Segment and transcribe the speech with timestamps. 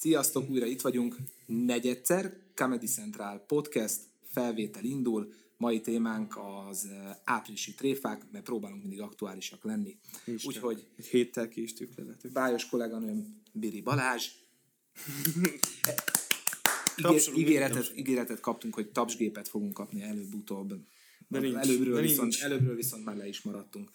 [0.00, 1.16] Sziasztok, újra itt vagyunk.
[1.46, 5.32] Negyedszer, Comedy Central Podcast, felvétel indul.
[5.56, 6.38] Mai témánk
[6.68, 9.98] az eh, áprilisi tréfák, mert próbálunk mindig aktuálisak lenni.
[10.44, 12.04] Úgyhogy Egy héttel késtük le.
[12.32, 14.26] Bájos kolléganőm Biri Balázs.
[16.96, 20.74] Ígér, ígéretet, ígéretet kaptunk, hogy tapsgépet fogunk kapni előbb-utóbb.
[21.28, 22.42] De nincs, előbbről, de viszont, nincs.
[22.42, 23.90] előbbről viszont már le is maradtunk.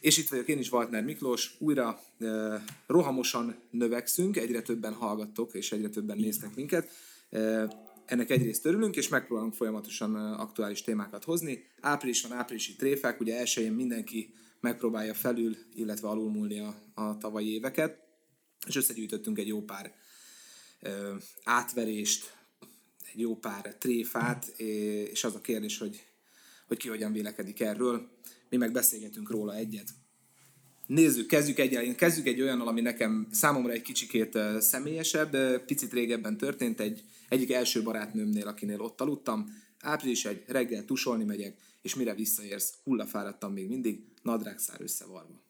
[0.00, 5.72] És itt vagyok én is, Waltner Miklós, újra eh, rohamosan növekszünk, egyre többen hallgattok, és
[5.72, 6.90] egyre többen néztek minket.
[7.30, 7.68] Eh,
[8.04, 11.64] ennek egyrészt örülünk, és megpróbálunk folyamatosan aktuális témákat hozni.
[11.80, 17.98] Április van, áprilisi tréfák, ugye elsőjén mindenki megpróbálja felül, illetve alulmúlni a, a tavalyi éveket,
[18.66, 19.94] és összegyűjtöttünk egy jó pár
[20.80, 22.34] ö, átverést,
[23.12, 24.48] egy jó pár tréfát,
[25.10, 26.06] és az a kérdés, hogy,
[26.66, 28.08] hogy ki hogyan vélekedik erről.
[28.50, 29.88] Mi meg beszélgetünk róla egyet.
[30.86, 36.80] Nézzük, kezdjük egy, kezdjük egy olyannal, ami nekem számomra egy kicsikét személyesebb, picit régebben történt,
[36.80, 39.46] egy, egyik első barátnőmnél, akinél ott aludtam.
[39.80, 45.42] Április egy, reggel tusolni megyek, és mire visszaérsz, hullafáradtam még mindig, nadrágszár összevarva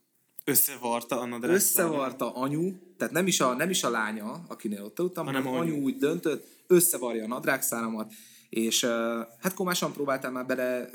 [0.44, 1.54] Összevarta a nadrág.
[1.54, 5.60] összevarta anyu, tehát nem is a, nem is a lánya, akinél ott aludtam, hanem Hanem
[5.60, 5.82] anyu anyu.
[5.82, 8.12] úgy döntött, összevarja a nadrágszáramat,
[8.50, 8.84] és
[9.38, 10.90] hát komásan próbáltál már bele,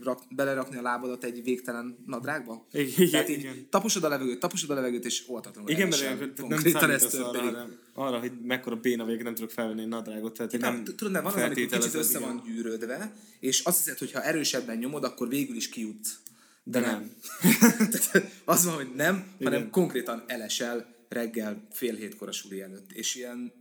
[0.00, 2.66] rak, belerakni a lábadat egy végtelen nadrágba?
[2.72, 3.66] Igen, Tehát így igen.
[3.70, 8.18] taposod a levegőt, taposod a levegőt, és oltatlanul Igen, mert nem ez arra, hanem arra,
[8.18, 10.36] hogy mekkora béna vagyok, nem tudok felvenni egy nadrágot.
[10.36, 12.28] Tehát Nem, nem tudod, mert van az, amikor kicsit össze igen.
[12.28, 16.18] van gyűrődve, és azt hiszed, hogy ha erősebben nyomod, akkor végül is kijutsz.
[16.64, 17.10] De, nem.
[17.92, 19.70] Tehát az van, hogy nem, hanem Igen.
[19.70, 22.92] konkrétan elesel reggel fél hétkor a suli előtt.
[22.92, 23.52] És ilyen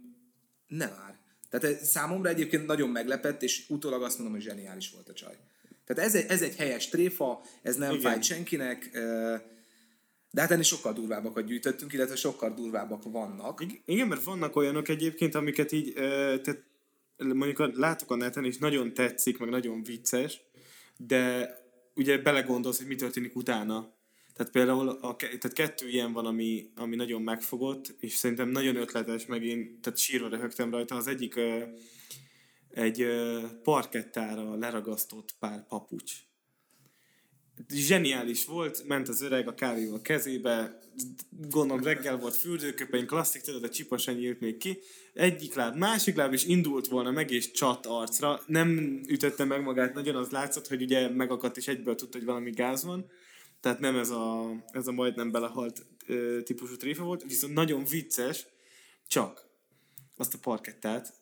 [0.68, 1.22] nem már.
[1.59, 5.38] Tehát számomra egyébként nagyon meglepett, és utólag azt mondom, hogy zseniális volt a csaj.
[5.86, 8.02] Tehát ez egy, ez egy helyes tréfa, ez nem Igen.
[8.02, 8.90] fájt senkinek,
[10.31, 13.62] de hát ennél sokkal durvábbakat gyűjtöttünk, illetve sokkal durvábbak vannak.
[13.62, 16.64] Ig- Igen, mert vannak olyanok egyébként, amiket így, tehát
[17.18, 20.41] mondjuk látok a neten, és nagyon tetszik, meg nagyon vicces,
[20.97, 21.53] de
[21.96, 23.94] ugye belegondolsz, hogy mi történik utána.
[24.34, 29.26] Tehát például a, tehát kettő ilyen van, ami, ami nagyon megfogott, és szerintem nagyon ötletes,
[29.26, 30.96] meg én tehát sírva röhögtem rajta.
[30.96, 31.40] Az egyik
[32.70, 33.06] egy
[33.64, 36.14] parkettára leragasztott pár papucs.
[37.70, 40.80] Zseniális volt, ment az öreg a kávéval kezébe,
[41.50, 44.80] gondolom reggel volt fürdőköpeny, klasszik, tudod, a csipa sem nyílt még ki.
[45.14, 48.42] Egyik láb, másik láb is indult volna meg, és csat arcra.
[48.46, 52.50] Nem ütötte meg magát nagyon, az látszott, hogy ugye megakadt, és egyből tudta, hogy valami
[52.50, 53.10] gáz van.
[53.63, 58.46] Tehát nem ez a, ez a majdnem belehalt ö, típusú tréfa volt, viszont nagyon vicces,
[59.07, 59.47] csak
[60.18, 61.13] azt a parkettát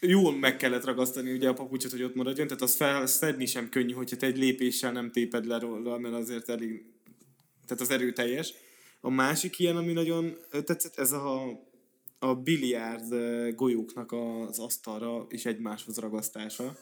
[0.00, 3.92] jól meg kellett ragasztani ugye a papucsot, hogy ott maradjon, tehát azt felszedni sem könnyű,
[3.92, 6.84] hogyha te egy lépéssel nem téped le róla, mert azért elég,
[7.66, 8.52] tehát az erőteljes.
[9.00, 11.60] A másik ilyen, ami nagyon tetszett, ez a,
[12.18, 13.14] a biliárd
[13.54, 16.76] golyóknak az asztalra és egymáshoz ragasztása.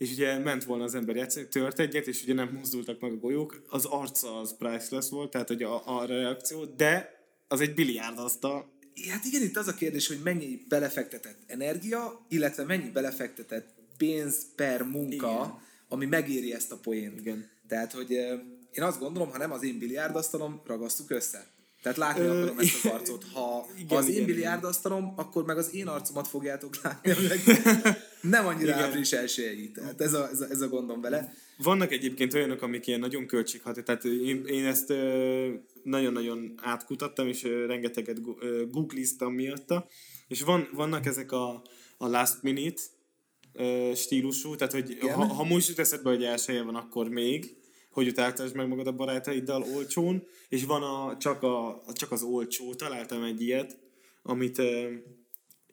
[0.00, 3.16] És ugye ment volna az ember játszani, tört egyet, és ugye nem mozdultak meg a
[3.16, 3.62] golyók.
[3.68, 8.78] Az arca az priceless volt, tehát hogy a, a reakció, de az egy biliárd asztal,
[9.08, 14.82] Hát igen, itt az a kérdés, hogy mennyi belefektetett energia, illetve mennyi belefektetett pénz per
[14.82, 15.58] munka, Igen.
[15.88, 17.18] ami megéri ezt a poént.
[17.18, 17.48] Igen.
[17.68, 18.10] Tehát, hogy
[18.70, 21.46] én azt gondolom, ha nem az én biliárdasztalom, ragasztuk össze.
[21.82, 23.24] Tehát látni Ö, akarom ezt az arcot.
[23.32, 27.12] Ha, igen, ha az én igen, biliárdasztalom, akkor meg az én arcomat fogjátok látni.
[28.20, 28.84] nem annyira Igen.
[28.84, 29.70] április elsőjei.
[29.70, 31.34] Tehát ez a, ez, a, ez a gondom vele.
[31.56, 34.92] Vannak egyébként olyanok, amik ilyen nagyon költségható, tehát én, én ezt
[35.82, 38.20] nagyon-nagyon átkutattam, és rengeteget
[38.70, 39.86] googliztam miatta,
[40.28, 41.62] és van, vannak ezek a,
[41.96, 42.82] a last minute
[43.94, 45.14] stílusú, tehát hogy Igen.
[45.14, 47.56] ha, ha most jut eszedbe, hogy elsője van, akkor még,
[47.90, 52.74] hogy utáltasd meg magad a barátaiddal olcsón, és van a, csak, a, csak az olcsó,
[52.74, 53.78] találtam egy ilyet,
[54.22, 55.02] amit én,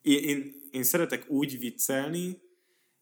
[0.01, 2.37] én, én szeretek úgy viccelni,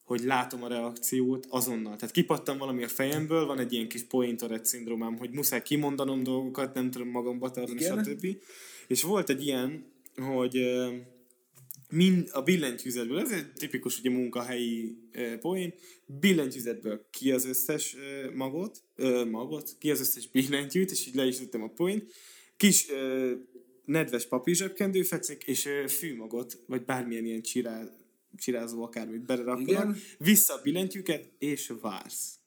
[0.04, 1.96] hogy látom a reakciót azonnal.
[1.96, 6.24] Tehát kipattam valami a fejemből, van egy ilyen kis point Tourette szindrómám, hogy muszáj kimondanom
[6.24, 8.04] dolgokat, nem tudom magamba tartani, Igen.
[8.04, 8.28] stb.
[8.88, 9.86] És volt egy ilyen,
[10.16, 10.96] hogy ö,
[11.90, 15.74] mind a billentyűzetből, ez egy tipikus ugye munkahelyi ö, poén,
[16.06, 21.26] billentyűzetből ki az összes ö, magot, ö, magot, ki az összes billentyűt, és így le
[21.26, 22.14] is tettem a poént,
[22.58, 23.34] kis ö,
[23.86, 27.84] nedves papírzsebkendő fekszik, és ö, fűmagot, vagy bármilyen ilyen csirá,
[28.38, 29.98] csirázó akármit beleraknak, Igen.
[30.18, 32.40] vissza a billentyűket, és vársz.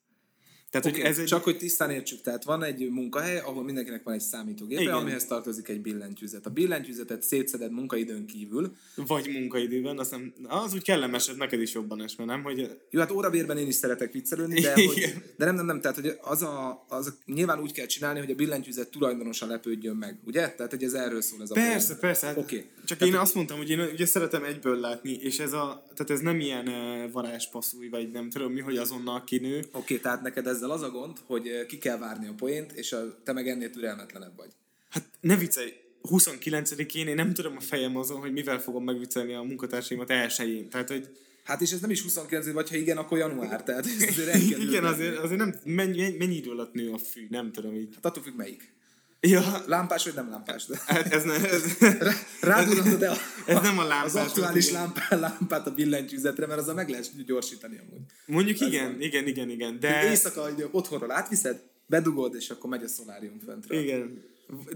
[0.71, 1.25] Tehát, Okay, hogy ez egy...
[1.25, 4.93] Csak hogy tisztán értsük, tehát van egy munkahely, ahol mindenkinek van egy számítógépe, Igen.
[4.93, 6.45] amihez tartozik egy billentyűzet.
[6.45, 8.75] A billentyűzetet szétszeded munkaidőn kívül.
[8.95, 12.43] Vagy munkaidőben, azt nem, az úgy kellemes, ez neked is jobban esne, nem?
[12.43, 15.23] Hogy Jó, hát órabérben én is szeretek viccelődni, de, hogy, Igen.
[15.37, 18.31] de nem, nem, nem, tehát hogy az a, az a, nyilván úgy kell csinálni, hogy
[18.31, 20.49] a billentyűzet tulajdonosa lepődjön meg, ugye?
[20.49, 21.99] Tehát, hogy ez erről szól ez a Persze, folyamat.
[21.99, 22.25] persze.
[22.25, 22.65] Hát Oké.
[22.89, 26.09] Csak Tehát, én azt mondtam, hogy én ugye szeretem egyből látni, és ez a, tehát
[26.09, 26.71] ez nem ilyen
[27.11, 29.65] varázspasszúj, vagy nem tudom mi, hogy azonnal kinő.
[29.71, 33.21] Oké, tehát neked ezzel az a gond, hogy ki kell várni a poént, és a,
[33.23, 34.49] te meg ennél türelmetlenebb vagy.
[34.89, 35.73] Hát ne viccelj,
[36.09, 40.69] 29-én én nem tudom a fejem azon, hogy mivel fogom megviccelni a munkatársaimat elsőjén.
[40.69, 41.09] Tehát, hogy
[41.43, 44.35] Hát és ez nem is 29, vagy ha igen, akkor január, tehát ez azért
[44.67, 47.95] igen, azért, azért nem, mennyi, mennyi idő alatt nő a fű, nem tudom így.
[47.95, 48.73] Hát attól függ melyik.
[49.21, 50.65] Ja, Lámpás vagy nem lámpás?
[50.65, 50.81] De...
[50.85, 51.63] hát ez, ne, ez,
[52.41, 54.05] Rádurrantod el ez nem a lámpás.
[54.05, 58.01] az aktuális lámpá, lámpát a billentyűzetre, mert azzal meg lehet gyorsítani amúgy.
[58.25, 59.87] Mondjuk igen, igen, igen, igen, De...
[59.87, 60.09] de...
[60.09, 63.79] Éjszaka hogy otthonról átviszed, bedugod, és akkor megy a szolárium föntről.
[63.79, 64.23] Igen.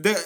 [0.02, 0.18] De,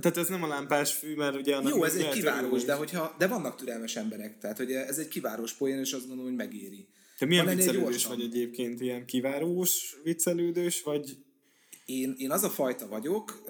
[0.00, 2.64] tehát ez nem a lámpás fű, mert ugye annak Jó, ez egy kivárós, örülni.
[2.64, 6.30] de, hogyha, de vannak türelmes emberek, tehát hogy ez egy kivárós poén, és azt gondolom,
[6.36, 6.88] hogy megéri.
[7.18, 8.80] Te milyen Van viccelődős vagy egyébként?
[8.80, 11.16] Ilyen kivárós viccelődős, vagy...
[11.84, 13.42] Én, én az a fajta vagyok,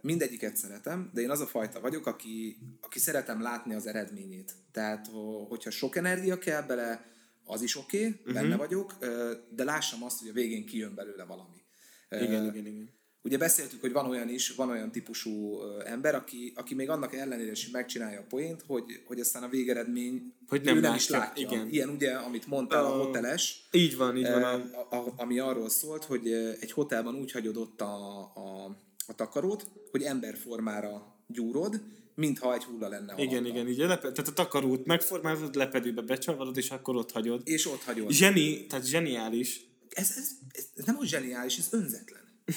[0.00, 4.52] mindegyiket szeretem, de én az a fajta vagyok, aki, aki szeretem látni az eredményét.
[4.72, 7.12] Tehát, ho- hogyha sok energia kell bele,
[7.44, 8.32] az is oké, okay, Mhm.
[8.34, 11.62] benne vagyok, ö, de lássam azt, hogy a végén kijön belőle valami.
[12.10, 12.90] Igen, igen, igen.
[13.24, 17.50] Ugye beszéltük, hogy van olyan is, van olyan típusú ember, aki, aki még annak ellenére
[17.50, 21.46] is megcsinálja a poént, hogy, hogy aztán a végeredmény Hogy nem ő nem is látja,
[21.48, 21.68] igen.
[21.68, 24.42] Ilyen ugye, amit mondtál, a A- hoteles, Így van, így van.
[24.90, 25.12] A...
[25.16, 28.76] ami arról szólt, hogy egy hotelban úgy hagyod ott a, a,
[29.06, 31.80] a takarót, hogy emberformára gyúrod,
[32.14, 33.48] mintha egy hulla lenne Igen, alatta.
[33.48, 34.12] igen, így a lepe...
[34.12, 37.40] tehát a takarót megformálod, lepedőbe becsavarod, és akkor ott hagyod.
[37.44, 38.10] És ott hagyod.
[38.10, 39.60] Zseni, tehát zseniális.
[39.88, 42.22] Ez, ez, ez, ez nem úgy zseniális, ez önzetlen.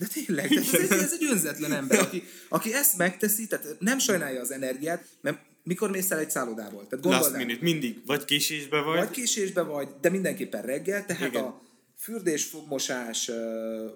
[0.00, 3.98] De tényleg, tehát ez, egy, ez egy önzetlen ember, aki, aki ezt megteszi, tehát nem
[3.98, 6.86] sajnálja az energiát, mert mikor mész el egy szállodából?
[6.86, 8.02] Tehát Last minute, mindig.
[8.06, 8.98] Vagy késésbe vagy.
[8.98, 11.44] vagy késésbe vagy, de mindenképpen reggel, tehát Igen.
[11.44, 11.60] a
[11.98, 13.28] fürdés, fogmosás,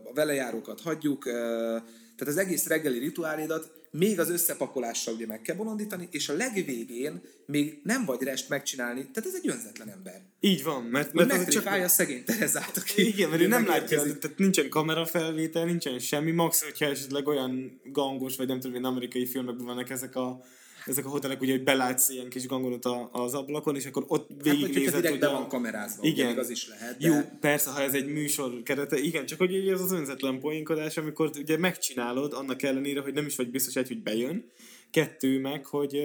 [0.05, 6.09] a velejárókat hagyjuk, tehát az egész reggeli rituálédat még az összepakolással ugye meg kell bolondítani,
[6.11, 10.23] és a legvégén még nem vagy rest megcsinálni, tehát ez egy önzetlen ember.
[10.41, 11.67] Így van, mert, Mert az csak...
[11.67, 16.63] a szegény Terezát, aki Igen, mert ő nem látja, tehát nincsen kamerafelvétel, nincsen semmi, max,
[16.63, 20.45] hogyha esetleg olyan gangos, vagy nem tudom, én amerikai filmekben vannak ezek a
[20.85, 24.31] ezek a hotelek, ugye, hogy belátsz ilyen kis gangonot a, az ablakon, és akkor ott
[24.31, 25.33] Hát, végignézed, direkt hogy be a...
[25.33, 26.31] van kamerázva, Igen.
[26.31, 27.09] ugye az is lehet, de...
[27.09, 31.31] Jó, persze, ha ez egy műsor kerete, igen, csak hogy ez az önzetlen poénkodás, amikor
[31.39, 34.51] ugye megcsinálod, annak ellenére, hogy nem is vagy biztos egy, hogy bejön,
[34.91, 36.01] kettő meg, hogy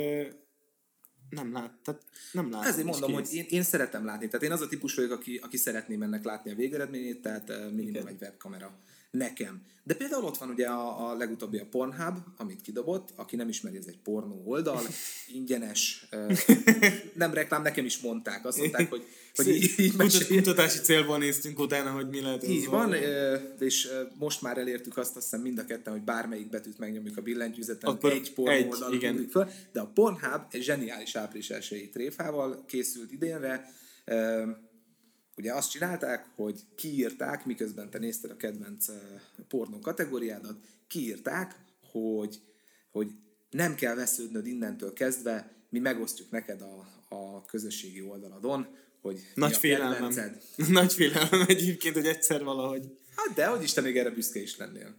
[1.30, 2.66] nem lát, tehát nem lát.
[2.66, 4.28] Ezért mondom, hogy én, én szeretem látni.
[4.28, 7.58] Tehát én az a típus vagyok, aki, aki szeretném ennek látni a végeredményét, tehát eh,
[7.58, 8.08] minimum Igen.
[8.08, 8.80] egy webkamera.
[9.11, 9.61] Nekem.
[9.83, 13.77] De például ott van ugye a, a legutóbbi a Pornhub, amit kidobott, aki nem ismeri,
[13.77, 14.81] ez egy pornó oldal,
[15.27, 16.07] ingyenes,
[17.13, 19.95] nem reklám, nekem is mondták, azt mondták, hogy, hogy így, így
[20.27, 22.47] kutatási célból néztünk utána, hogy mi lehet.
[22.47, 22.94] így van,
[23.59, 27.21] és most már elértük azt, azt hiszem mind a ketten, hogy bármelyik betűt megnyomjuk a
[27.21, 33.11] billentyűzeten, Akkor egy pornó oldal föl, de a Pornhub egy zseniális április elsői tréfával készült
[33.11, 33.73] idénre,
[35.39, 38.86] Ugye azt csinálták, hogy kiírták, miközben te nézted a kedvenc
[39.47, 40.57] pornó kategóriádat,
[40.88, 41.56] kiírták,
[41.91, 42.41] hogy,
[42.91, 43.12] hogy
[43.50, 48.68] nem kell vesződnöd innentől kezdve, mi megosztjuk neked a, a közösségi oldaladon,
[49.01, 50.13] hogy Nagy félelmem.
[50.68, 52.97] Nagy félelmem egyébként, hogy egyszer valahogy.
[53.15, 54.95] Hát de, hogy Isten még erre büszke is lennél.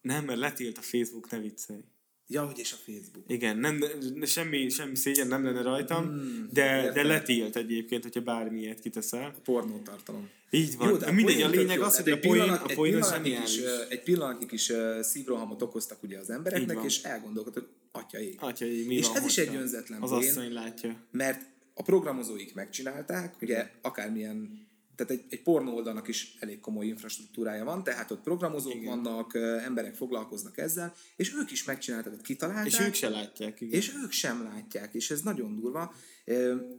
[0.00, 1.84] Nem, mert letilt a Facebook, ne viccelj.
[2.32, 3.24] Ja, hogy és a Facebook.
[3.26, 3.84] Igen, nem,
[4.18, 7.06] de semmi, semmi szégyen nem lenne rajtam, Hmm, de, de értem.
[7.06, 9.34] letilt egyébként, hogyha bármilyet kiteszel.
[9.44, 10.28] Pornótartalom.
[10.50, 10.98] Így van.
[10.98, 11.82] de a Mindegy, poén a lényeg jó.
[11.82, 14.72] az, hogy a egy poén, pillanat- a egy poén az pillanatnyi kis, Egy pillanatnyi kis
[15.00, 18.34] szívrohamot okoztak ugye az embereknek, és elgondolkodtak, atyai.
[18.38, 20.28] Atyai, mi És van, ez is egy önzetlen Az poén.
[20.28, 20.96] asszony látja.
[21.10, 21.42] Mert
[21.74, 27.84] a programozóik megcsinálták, ugye akármilyen, tehát egy, egy pornó oldalnak is elég komoly infrastruktúrája van,
[27.84, 29.02] tehát ott programozók Igen.
[29.02, 29.34] Vannak,
[29.64, 32.66] emberek foglalkoznak ezzel, és ők is megcsinálták, kitalálták.
[32.66, 33.78] És ők se látják, igen.
[33.78, 35.94] És ők sem látják, és ez nagyon durva.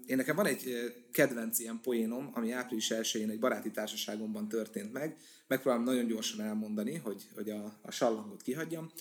[0.05, 5.17] Én nekem van egy kedvenc ilyen poénom, ami április 1-én egy baráti társaságomban történt meg.
[5.47, 8.91] Megpróbálom nagyon gyorsan elmondani, hogy, hogy a, a sallangot kihagyjam.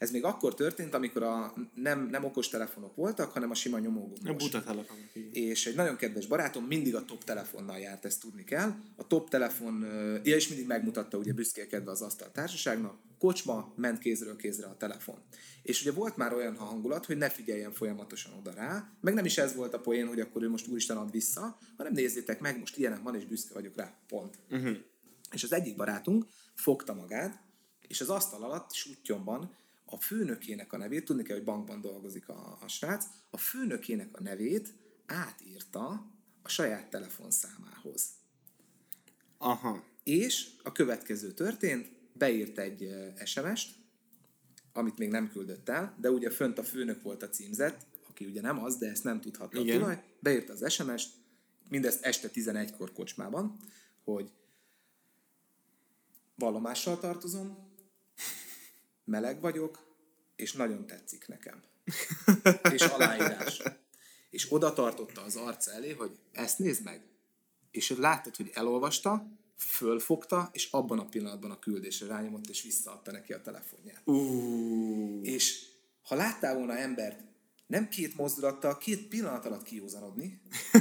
[0.00, 3.80] Ez még akkor történt, amikor a nem, nem okos telefonok voltak, hanem a sima A
[3.80, 4.36] nyomógombos.
[4.36, 5.04] buta telefonok.
[5.32, 8.74] És egy nagyon kedves barátom mindig a top telefonnal járt, ezt tudni kell.
[8.96, 9.82] A top telefon,
[10.24, 15.18] ja, és mindig megmutatta ugye büszkélkedve az asztal társaságnak, kocsma, ment kézről kézre a telefon.
[15.62, 19.38] És ugye volt már olyan hangulat, hogy ne figyeljen folyamatosan oda rá, meg nem is
[19.38, 22.76] ez volt a poén, hogy akkor ő most úristen ad vissza, hanem nézzétek meg, most
[22.76, 24.38] ilyenem van, és büszke vagyok rá, pont.
[24.50, 24.76] Uh-huh.
[25.32, 27.48] És az egyik barátunk, fogta magát,
[27.88, 29.58] és az asztal alatt sutyomban
[29.90, 34.22] a főnökének a nevét, tudni kell, hogy bankban dolgozik a, a srác, a főnökének a
[34.22, 34.74] nevét
[35.06, 36.10] átírta
[36.42, 38.08] a saját telefonszámához.
[39.38, 39.84] Aha.
[40.02, 42.94] És a következő történt, beírt egy
[43.24, 43.68] SMS-t,
[44.72, 48.40] amit még nem küldött el, de ugye fönt a főnök volt a címzet, aki ugye
[48.40, 49.78] nem az, de ezt nem tudhatta a Igen.
[49.78, 51.08] tulaj, beírt az SMS-t,
[51.68, 53.56] mindezt este 11-kor kocsmában,
[54.04, 54.30] hogy
[56.34, 57.69] vallomással tartozom,
[59.10, 59.78] meleg vagyok,
[60.36, 61.62] és nagyon tetszik nekem.
[62.74, 63.62] és aláírás.
[64.30, 67.02] És oda tartotta az arca elé, hogy ezt nézd meg.
[67.70, 69.26] És láttad, hogy elolvasta,
[69.56, 74.00] fölfogta, és abban a pillanatban a küldésre rányomott, és visszaadta neki a telefonját.
[74.04, 75.20] Uh.
[75.22, 75.66] És
[76.02, 77.20] ha láttál volna embert
[77.66, 80.40] nem két mozdulattal, két pillanat alatt kiózanodni,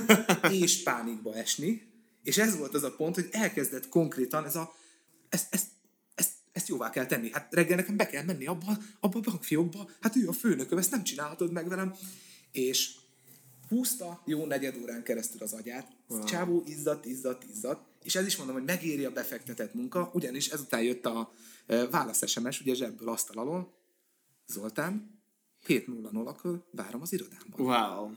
[0.63, 1.91] és pánikba esni,
[2.24, 4.74] és ez volt az a pont, hogy elkezdett konkrétan ez a,
[5.29, 5.67] ezt, ezt,
[6.51, 7.31] ezt, jóvá kell tenni.
[7.31, 10.91] Hát reggel nekem be kell menni abba, abba a bankfiókba, hát ő a főnököm, ezt
[10.91, 11.93] nem csinálhatod meg velem.
[12.51, 12.91] És
[13.67, 16.23] húzta jó negyed órán keresztül az agyát, wow.
[16.23, 20.81] csávó izzadt, izzadt, izzadt, és ez is mondom, hogy megéri a befektetett munka, ugyanis ezután
[20.81, 21.31] jött a
[21.91, 23.77] válasz SMS, ugye zsebből asztal alól,
[24.47, 25.21] Zoltán,
[25.67, 27.59] 7.00-kor várom az irodámban.
[27.65, 28.11] Wow.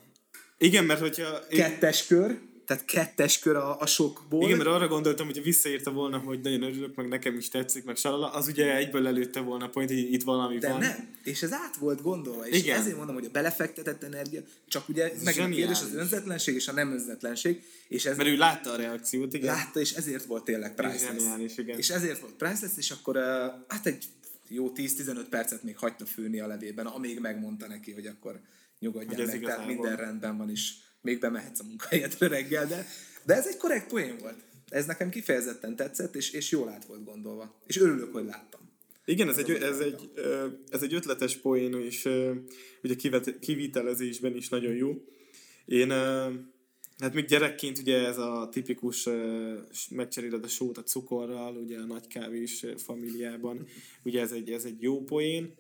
[0.59, 1.47] Igen, mert hogyha...
[1.49, 4.43] Kettes kör, tehát kettes kör a, a sokból.
[4.43, 7.97] Igen, mert arra gondoltam, hogy visszaírta volna, hogy nagyon örülök, meg nekem is tetszik, meg
[7.97, 10.79] salala, az ugye egyből előtte volna a point, hogy itt valami de van.
[10.79, 11.09] nem.
[11.23, 12.47] És ez át volt gondolva.
[12.49, 12.79] És Igen.
[12.79, 16.73] ezért mondom, hogy a belefektetett energia, csak ugye meg a kérdés az önzetlenség és a
[16.73, 19.55] nem önzetlenség, és ez Mert ő látta a reakciót, igen.
[19.55, 21.23] látta, és ezért volt tényleg priceless.
[21.23, 21.79] Zseniális, igen.
[21.79, 23.23] És ezért volt priceless, és akkor uh,
[23.69, 24.05] hát egy
[24.49, 28.41] jó 10-15 percet még hagyta főni a levében, amíg megmondta neki, hogy akkor
[28.83, 32.87] nyugodjál Hogy ez meg, tehát minden rendben van, és még bemehetsz a munkahelyedre reggel, de,
[33.25, 34.45] de ez egy korrekt poén volt.
[34.69, 37.61] Ez nekem kifejezetten tetszett, és, és jól át volt gondolva.
[37.67, 38.61] És örülök, hogy láttam.
[39.05, 40.11] Igen, ez egy, ez egy,
[40.71, 42.09] ez egy ötletes poén, és
[42.83, 45.05] ugye kivet- kivitelezésben is nagyon jó.
[45.65, 45.91] Én,
[46.99, 49.09] hát még gyerekként ugye ez a tipikus
[49.91, 53.67] megcseréled a sót a cukorral, ugye a nagy kávés ö, familiában,
[54.05, 55.55] ugye ez egy, ez egy jó poén,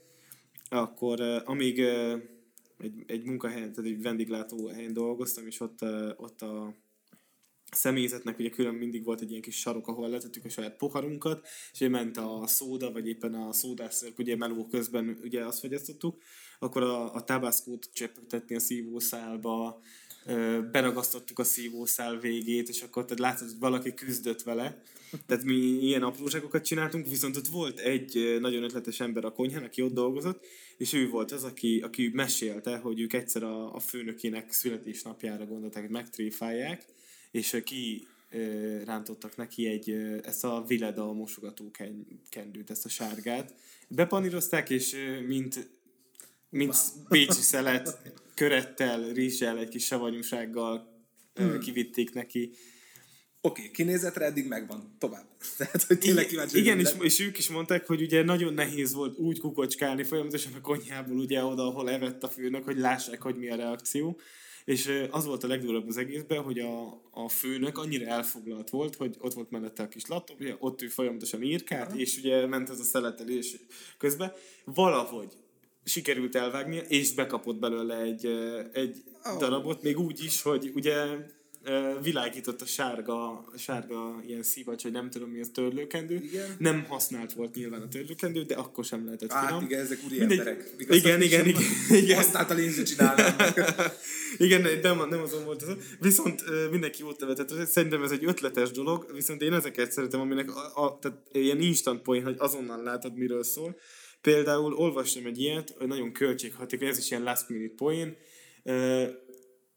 [0.68, 1.82] akkor amíg
[2.82, 6.74] egy, egy munkahelyen, tehát egy vendéglátó helyen dolgoztam, és ott, ö, ott a
[7.70, 11.80] személyzetnek ugye külön mindig volt egy ilyen kis sarok, ahol letettük a saját poharunkat, és
[11.80, 16.22] ugye ment a szóda, vagy éppen a szódászörp, ugye meló közben ugye azt fogyasztottuk,
[16.58, 19.80] akkor a, a tabascót csöpögtetni a szívószálba,
[20.72, 24.82] beragasztottuk a szívószál végét, és akkor tehát látod, hogy valaki küzdött vele.
[25.26, 29.82] Tehát mi ilyen apróságokat csináltunk, viszont ott volt egy nagyon ötletes ember a konyhán, aki
[29.82, 34.52] ott dolgozott, és ő volt az, aki, aki mesélte, hogy ők egyszer a, a főnökének
[34.52, 36.84] születésnapjára gondolták, hogy megtréfálják,
[37.30, 38.06] és ki
[38.84, 39.90] rántottak neki egy,
[40.22, 43.54] ezt a Vileda mosogató ken- kendőt, ezt a sárgát.
[43.88, 45.70] Bepanírozták, és mint,
[46.48, 46.74] mint
[47.08, 47.98] bécsi szelet,
[48.34, 50.92] körettel, rizssel, egy kis savanyúsággal
[51.34, 51.58] hmm.
[51.58, 52.50] kivitték neki.
[53.44, 54.96] Oké, okay, kinézetre eddig megvan.
[54.98, 55.24] Tovább.
[55.58, 59.18] Tehát, hogy tényleg kíváncsi Igen, és, és ők is mondták, hogy ugye nagyon nehéz volt
[59.18, 63.50] úgy kukocskálni folyamatosan a konyhából ugye oda, ahol evett a főnök, hogy lássák, hogy mi
[63.50, 64.20] a reakció.
[64.64, 69.16] És az volt a legdurvább az egészben, hogy a, a főnök annyira elfoglalt volt, hogy
[69.18, 72.80] ott volt mellette a kis laptop, ugye ott ő folyamatosan írkált, és ugye ment ez
[72.80, 73.56] a szeletelés
[73.98, 74.32] közben.
[74.64, 75.32] Valahogy
[75.84, 78.26] sikerült elvágnia, és bekapott belőle egy,
[78.72, 79.02] egy
[79.34, 79.38] Ó.
[79.38, 80.94] darabot, még úgy is, hogy ugye
[82.02, 86.14] világított a sárga, a sárga ilyen szivacs, vagy nem tudom mi az törlőkendő.
[86.14, 86.56] Igen.
[86.58, 89.64] Nem használt volt nyilván a törlőkendő, de akkor sem lehetett Hát finom.
[89.64, 90.38] igen, ezek úri Mindegy.
[90.38, 90.74] emberek.
[90.78, 92.16] Igen, igen, igen, igen.
[92.16, 93.36] Használtal én sem csinálnám.
[94.38, 95.76] Igen, nem, nem azon volt az.
[96.00, 97.66] Viszont mindenki jót nevetett.
[97.66, 102.02] Szerintem ez egy ötletes dolog, viszont én ezeket szeretem, aminek a, a, tehát ilyen instant
[102.02, 103.76] point, hogy azonnal látod, miről szól.
[104.22, 108.16] Például olvastam egy ilyet, hogy nagyon költséghatékony, ez is ilyen last minute point,
[108.62, 109.08] ö,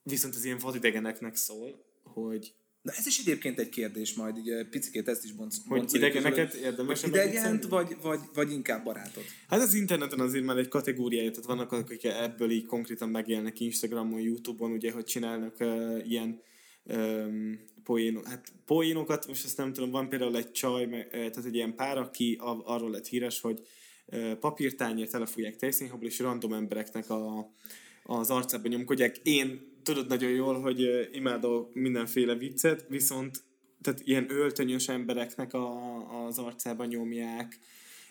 [0.03, 2.53] viszont ez ilyen vadidegeneknek szól, hogy
[2.85, 7.01] Na ez is egyébként egy kérdés majd, ugye picikét ezt is bonc, Hogy idegeneket érdemes
[7.01, 9.23] hogy idegent, vagy, vagy, vagy inkább barátot.
[9.47, 14.19] Hát az interneten azért már egy kategóriája, tehát vannak akik ebből így konkrétan megélnek Instagramon,
[14.19, 16.41] Youtube-on, ugye, hogy csinálnak uh, ilyen
[16.83, 21.55] um, poénok, hát poénokat, most ezt nem tudom, van például egy csaj, meg, tehát egy
[21.55, 23.67] ilyen pár, aki arról lett híres, hogy
[24.39, 27.51] papírtányért telefújják tejszínhabból, és random embereknek a,
[28.03, 29.17] az arcában nyomkodják.
[29.23, 33.43] Én tudod nagyon jól, hogy imádok mindenféle viccet, viszont
[33.81, 37.59] tehát ilyen öltönyös embereknek a, az arcában nyomják,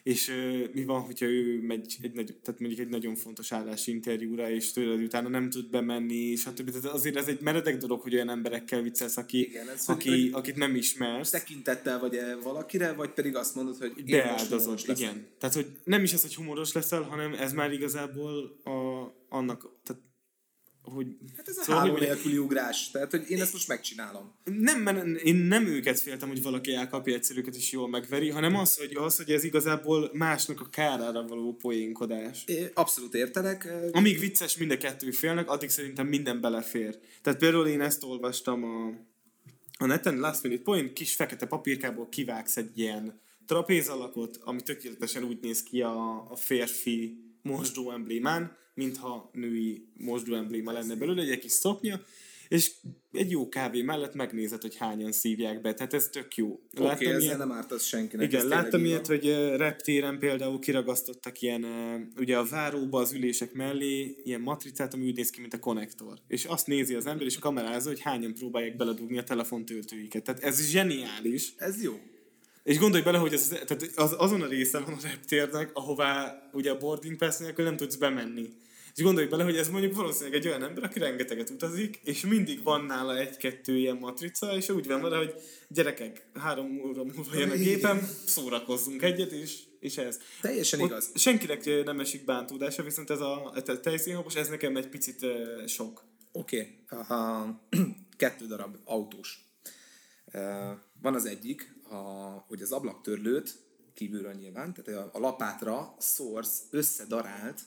[0.04, 3.90] és ö, mi van, hogyha ő megy egy nagy, tehát mondjuk egy nagyon fontos állási
[3.90, 6.70] interjúra, és tőled utána nem tud bemenni, stb.
[6.70, 10.30] Tehát azért ez egy meredek dolog, hogy olyan emberekkel viccelsz, aki, Igen, ez aki, hogy-
[10.32, 11.30] akit nem ismersz.
[11.30, 14.04] Tekintettel vagy -e valakire, vagy pedig azt mondod, hogy én
[14.86, 14.98] leszek.
[14.98, 15.26] igen.
[15.38, 18.70] Tehát, hogy nem is az, hogy humoros leszel, hanem ez már igazából a,
[19.28, 20.02] annak, tehát,
[20.84, 21.06] hogy...
[21.36, 22.90] Hát ez a Szóval, háló nélküli ugrás.
[22.90, 24.32] Tehát, hogy én ezt most megcsinálom.
[24.44, 28.76] Nem, mert én nem őket féltem, hogy valaki elkapja egyszerűket és jól megveri, hanem az,
[28.76, 32.42] hogy, az, hogy ez igazából másnak a kárára való poénkodás.
[32.46, 33.72] É, Abszolút értelek.
[33.92, 36.98] Amíg vicces mind a kettő félnek, addig szerintem minden belefér.
[37.22, 38.86] Tehát például én ezt olvastam a,
[39.78, 45.24] a neten, Last Minute Point, kis fekete papírkából kivágsz egy ilyen trapéz alakot, ami tökéletesen
[45.24, 51.38] úgy néz ki a, a férfi mosdó emblémán, mintha női mosdó embléma lenne belőle, egy
[51.38, 52.00] kis szoknya,
[52.48, 52.70] és
[53.12, 56.48] egy jó kávé mellett megnézed, hogy hányan szívják be, tehát ez tök jó.
[56.48, 58.32] Oké, okay, ezzel ilyet- nem árt az senkinek.
[58.32, 59.18] igen, láttam ilyet, van.
[59.18, 61.64] hogy reptéren például kiragasztottak ilyen,
[62.16, 66.18] ugye a váróba az ülések mellé ilyen matricát, ami úgy néz ki, mint a konnektor.
[66.28, 70.24] És azt nézi az ember, és kamerázza, hogy hányan próbálják beledugni a telefontöltőiket.
[70.24, 71.54] Tehát ez zseniális.
[71.56, 72.00] Ez jó.
[72.64, 76.70] És gondolj bele, hogy az, tehát az, azon a része van a reptérnek, ahová ugye
[76.70, 78.48] a boarding pass nélkül nem tudsz bemenni.
[78.94, 82.62] És gondolj bele, hogy ez mondjuk valószínűleg egy olyan ember, aki rengeteget utazik, és mindig
[82.62, 85.34] van nála egy-kettő ilyen matrica, és úgy van vele, hogy
[85.68, 90.18] gyerekek, három óra múlva jön a gépem, szórakozzunk egyet, és, és ez.
[90.40, 91.10] Teljesen Ott igaz.
[91.14, 96.04] Senkinek nem esik bántódása, viszont ez a, a tejszínhabos, ez nekem egy picit uh, sok.
[96.32, 96.84] Oké.
[96.90, 97.84] Okay.
[98.16, 99.38] Kettő darab autós.
[100.32, 100.42] Uh,
[101.02, 103.58] van az egyik, a, hogy az ablaktörlőt
[103.94, 107.60] kívülről nyilván, tehát a, a lapátra szórsz összedarált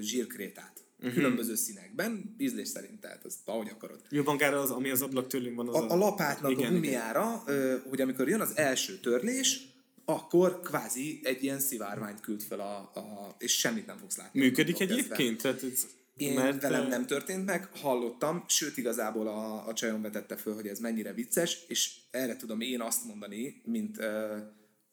[0.00, 0.84] zsírkrétát.
[0.98, 1.14] Uh-huh.
[1.14, 4.00] Különböző színekben, ízlés szerint, tehát ezt ahogy akarod.
[4.10, 7.44] Jó, magára az, ami az ablak van, az A, a lapátnak igen, a gumiára,
[7.88, 9.72] hogy amikor jön az első törlés,
[10.04, 14.40] akkor kvázi egy ilyen szivárványt küld fel, a, a, és semmit nem fogsz látni.
[14.40, 15.42] Működik egyébként?
[15.42, 20.36] Tehát ez, Én mert, velem nem történt meg, hallottam, sőt igazából a, a csajom vetette
[20.36, 24.04] föl, hogy ez mennyire vicces, és erre tudom én azt mondani, mint uh,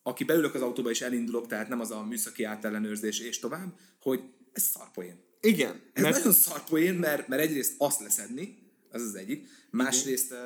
[0.04, 4.22] aki beülök az autóba és elindulok, tehát nem az a műszaki átellenőrzés és tovább, hogy
[4.54, 5.24] ez szarpoén.
[5.42, 5.82] Igen.
[5.94, 8.58] Ez mert- nagyon szarpoén, mert, mert egyrészt azt leszedni,
[8.92, 10.38] az az egyik, másrészt, uh,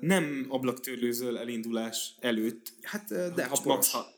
[0.00, 2.72] nem ablaktörlőzöl elindulás előtt.
[2.82, 4.12] hát uh, de ha Max ha...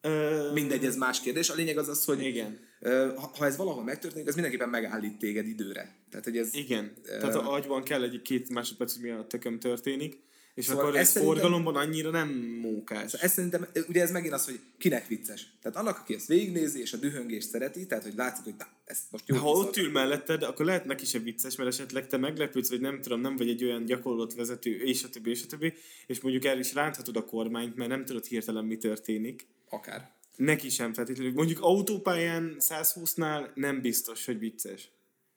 [0.00, 1.50] Ö, Mindegy, ez más kérdés.
[1.50, 2.67] A lényeg az az, hogy Igen.
[2.80, 5.96] Ö, ha, ha ez valahol megtörténik, az mindenképpen megállít téged időre.
[6.10, 6.92] Tehát, hogy ez, Igen.
[7.04, 10.26] Tehát a agyban kell egy két másodperc, hogy mi a tököm történik,
[10.58, 12.28] és Szóval szóval akkor ez ez forgalomban annyira nem
[12.60, 13.12] mókás.
[13.12, 15.46] Ez szerintem, ugye ez megint az, hogy kinek vicces.
[15.62, 19.02] Tehát annak, aki ezt végignézi, és a dühöngést szereti, tehát hogy látszik, hogy na, ezt
[19.10, 22.68] most jó Ha ott ül melletted, akkor lehet neki sem vicces, mert esetleg te meglepődsz,
[22.68, 25.74] vagy nem tudom, nem vagy egy olyan gyakorlott vezető, és a többi, és a többi,
[26.06, 29.46] és mondjuk el is ránthatod a kormányt, mert nem tudod hirtelen, mi történik.
[29.68, 30.10] Akár.
[30.38, 31.32] Neki sem feltétlenül.
[31.32, 34.90] Mondjuk autópályán 120-nál nem biztos, hogy vicces.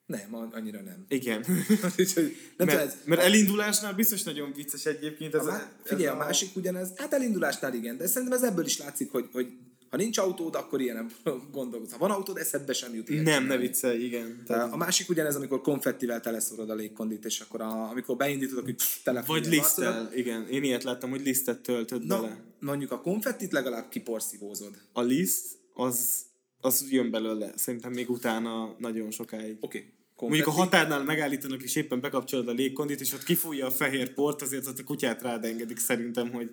[0.05, 1.05] Nem, a- annyira nem.
[1.07, 1.45] Igen.
[1.99, 5.35] Úgyhogy nem mert, tudom, ez, mert elindulásnál biztos nagyon vicces egyébként.
[5.35, 8.77] Ez a, má- figyelj, a másik ugyanez, hát elindulásnál igen, de szerintem ez ebből is
[8.77, 9.47] látszik, hogy, hogy
[9.89, 11.11] ha nincs autód, akkor ilyen nem
[11.51, 11.91] gondolkodsz.
[11.91, 13.09] Ha van autód, eszedbe sem jut.
[13.09, 14.43] ilyet Nem, ne viccelj, igen.
[14.45, 18.97] Tehát, A másik ugyanez, amikor konfettivel teleszorod a légkondit, és akkor a, amikor beindítod, pff,
[19.03, 19.35] telefon.
[19.39, 20.47] vagy liszttel, igen.
[20.47, 22.37] Én ilyet láttam, hogy lisztet töltöd Na, bele.
[22.61, 24.81] Mondjuk a konfettit legalább kiporszívózod.
[24.93, 26.25] A liszt, az,
[26.61, 27.51] az jön belőle.
[27.55, 29.57] Szerintem még utána nagyon sokáig.
[29.59, 29.77] Oké.
[29.77, 30.29] Okay.
[30.29, 34.41] Mondjuk a határnál megállítanak, és éppen bekapcsolod a légkondit, és ott kifújja a fehér port,
[34.41, 36.51] azért ott a kutyát rád engedik szerintem, hogy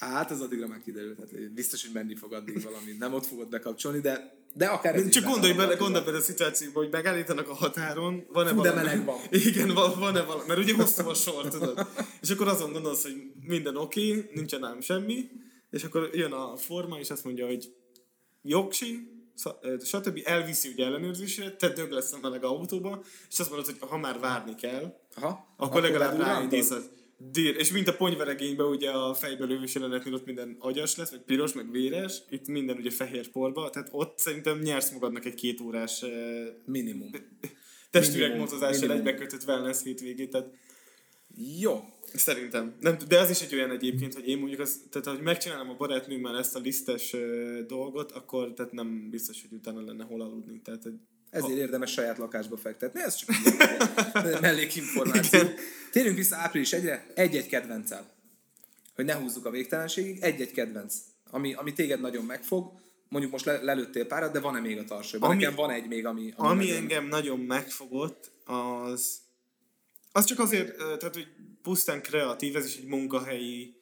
[0.00, 2.92] Hát az addigra már kiderült, hát biztos, hogy menni fog addig valami.
[2.98, 6.20] Nem ott fogod bekapcsolni, de, de akár ez is Csak gondolj bele, gondolj bele a
[6.20, 8.74] szituációba, hogy megállítanak a határon, van-e de valami?
[8.74, 9.18] meleg van.
[9.48, 10.48] Igen, van, van-e valami?
[10.48, 11.88] Mert ugye hosszú a sor, tudod?
[12.22, 15.30] És akkor azon gondolsz, hogy minden oké, okay, nincsen ám semmi,
[15.70, 17.74] és akkor jön a forma, és azt mondja, hogy
[18.42, 19.08] jogsi,
[19.84, 20.20] stb.
[20.24, 24.18] elviszi ugye ellenőrzésre, te dög lesz a meleg autóba, és azt mondod, hogy ha már
[24.18, 25.54] várni kell, Aha.
[25.56, 26.50] akkor legalább beugráltad?
[26.50, 26.74] ráindísz.
[27.32, 27.56] Dír.
[27.56, 31.52] És mint a ponyveregényben ugye a fejbe lövős jelenetnél ott minden agyas lesz, meg piros,
[31.52, 36.04] meg véres, itt minden ugye fehér porba, tehát ott szerintem nyersz magadnak egy két órás
[36.64, 37.10] Minimum.
[37.90, 38.96] testüregmotozással minimum.
[39.06, 40.48] egybekötött wellness hétvégét, tehát
[41.60, 41.84] Jó.
[42.14, 42.74] szerintem.
[42.80, 45.74] Nem, de az is egy olyan egyébként, hogy én mondjuk az, tehát hogy megcsinálom a
[45.74, 50.60] barátnőmmel ezt a lisztes uh, dolgot, akkor tehát nem biztos, hogy utána lenne hol aludni.
[50.64, 50.94] Tehát, hogy
[51.30, 53.28] Ezért érdemes saját lakásba fektetni, ez csak
[54.24, 55.40] egy mellékinformáció.
[55.92, 58.10] Térjünk vissza április egyre, egy-egy kedvencel.
[58.94, 60.94] Hogy ne húzzuk a végtelenségig, egy-egy kedvenc.
[61.30, 62.72] Ami, ami téged nagyon megfog,
[63.08, 65.30] mondjuk most le, lelőttél párat, de van-e még a tarsolyban?
[65.30, 66.32] Ami- Nekem van egy még, ami...
[66.36, 69.18] ami, Ami nagyon- engem nagyon megfogott, az,
[70.12, 71.28] az csak azért, tehát hogy
[71.62, 73.74] pusztán kreatív, ez is egy munkahelyi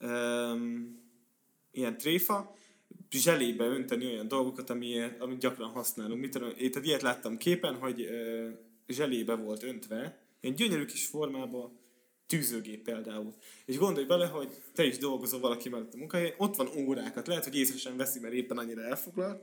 [0.00, 1.00] um,
[1.70, 2.54] ilyen tréfa.
[3.10, 6.20] zselébe önteni olyan dolgokat, amiért, amit gyakran használunk.
[6.20, 8.48] Mit tudom, én tehát ilyet láttam képen, hogy ö,
[8.86, 11.80] zselébe volt öntve, egy gyönyörű kis formában,
[12.26, 13.34] tűzőgép például.
[13.64, 17.44] És gondolj bele, hogy te is dolgozol valaki mellett a munkahelyen, ott van órákat, lehet,
[17.44, 19.42] hogy észre sem veszi, mert éppen annyira elfoglalt,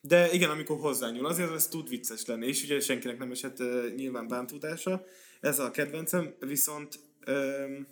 [0.00, 3.94] de igen, amikor hozzányúl, azért ez tud vicces lenni, és ugye senkinek nem esett uh,
[3.94, 5.04] nyilván bántódása.
[5.40, 7.86] Ez a kedvencem, viszont um,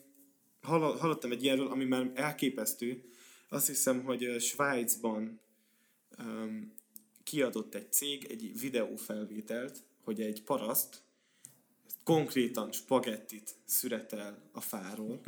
[0.63, 3.03] hallottam egy ilyenről, ami már elképesztő.
[3.49, 5.41] Azt hiszem, hogy Svájcban
[6.19, 6.75] um,
[7.25, 11.03] kiadott egy cég egy videófelvételt, hogy egy paraszt
[12.05, 15.21] konkrétan spagettit szüretel a fáról,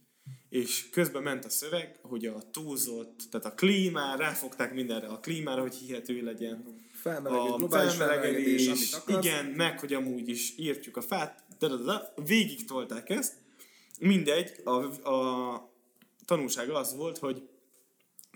[0.48, 5.60] és közben ment a szöveg, hogy a túlzott, tehát a klímá, ráfogták mindenre a klímára,
[5.60, 6.64] hogy hihető legyen.
[7.64, 13.10] a felmelegedés, igen, meg hogy amúgy is írtjuk a fát, de, de, de, végig tolták
[13.10, 13.34] ezt.
[14.00, 14.70] Mindegy, a,
[15.10, 15.72] a
[16.24, 17.48] tanulság az volt, hogy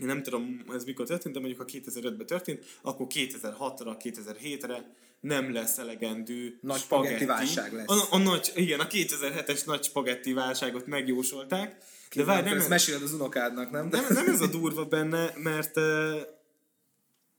[0.01, 5.53] én nem tudom, ez mikor történt, de mondjuk ha 2005-ben történt, akkor 2006-ra, 2007-re nem
[5.53, 7.89] lesz elegendő Nagy spagetti válság lesz.
[7.89, 11.85] A, a, nagy, igen, a 2007-es nagy spagetti válságot megjósolták.
[12.15, 13.89] De várj, nem, ezt meséled az unokádnak, nem?
[13.89, 16.21] Nem, nem ez a durva benne, mert uh,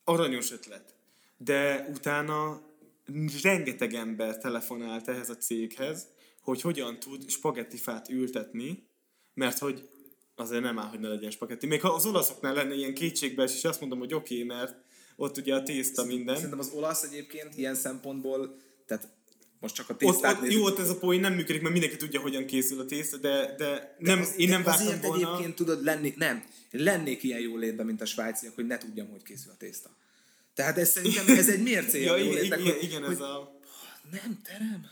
[0.03, 0.95] aranyos ötlet.
[1.37, 2.61] De utána
[3.43, 6.07] rengeteg ember telefonált ehhez a céghez,
[6.41, 8.87] hogy hogyan tud spagettifát ültetni,
[9.33, 9.89] mert hogy
[10.35, 11.67] azért nem áll, hogy ne legyen spagetti.
[11.67, 14.75] Még ha az olaszoknál lenne ilyen kétségbees, és azt mondom, hogy oké, okay, mert
[15.15, 16.35] ott ugye a tészta minden.
[16.35, 19.07] Szerintem az olasz egyébként ilyen szempontból, tehát
[19.59, 21.97] most csak a tésztát ott, ott, Jó, ott ez a poén nem működik, mert mindenki
[21.97, 25.27] tudja, hogyan készül a tészta, de, de, nem, de az, én nem vártam volna...
[25.27, 29.23] egyébként tudod, lenni, nem, lennék ilyen jó létben, mint a svájciak, hogy ne tudjam, hogy
[29.23, 29.95] készül a tészta.
[30.53, 33.59] Tehát ez szerintem ez egy mércéje ja, igen, igen, hogy, igen, ez a...
[34.11, 34.85] Nem terem,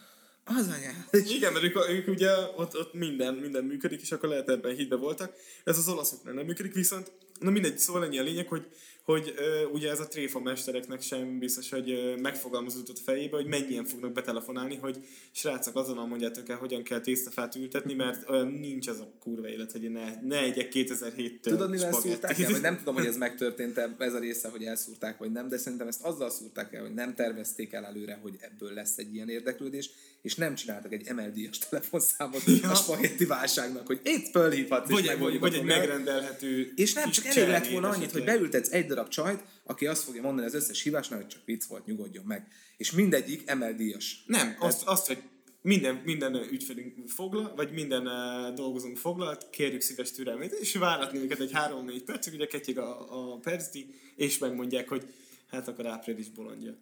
[0.44, 1.08] az anyám.
[1.12, 4.96] Igen, mert ők, ők ugye ott, ott minden, minden működik, és akkor lehet ebben hitbe
[4.96, 5.34] voltak.
[5.64, 8.66] Ez az olaszoknál nem működik, viszont na mindegy, szóval ennyi a lényeg, hogy
[9.04, 13.86] hogy ö, ugye ez a tréfa mestereknek sem biztos, hogy ö, megfogalmazódott fejébe, hogy mennyien
[13.86, 14.98] fognak betelefonálni, hogy
[15.32, 19.72] srácok azonnal mondjátok el, hogyan kell tésztafát ültetni, mert olyan nincs az a kurva élet,
[19.72, 22.52] hogy ne, ne egyek 2007-től Tudod, mivel szúrták el?
[22.52, 25.58] Vagy nem tudom, hogy ez megtörtént -e, ez a része, hogy elszúrták, vagy nem, de
[25.58, 29.30] szerintem ezt azzal szúrták el, hogy nem tervezték el előre, hogy ebből lesz egy ilyen
[29.30, 29.90] érdeklődés,
[30.22, 32.70] és nem csináltak egy MLD-es telefonszámot ja.
[32.70, 37.26] a spagetti válságnak, hogy itt fölhívhatsz, vagy, és vagy, vagy egy megrendelhető És nem csak
[37.26, 40.82] elég lett volna annyit, hogy beültetsz egy darab csajt, aki azt fogja mondani az összes
[40.82, 42.48] hívásnál, hogy csak vicc volt, nyugodjon meg.
[42.78, 44.24] És mindegyik MLD-as.
[44.26, 45.22] Nem, azt, azt, hogy
[45.62, 51.40] minden, minden ügyfelünk foglal, vagy minden uh, dolgozunk foglalt, kérjük szíves türelmét, és váratni őket
[51.40, 55.14] egy 3-4 percig, ugye ketyeg a, a percdi, és megmondják, hogy
[55.48, 56.78] hát akkor április bolondja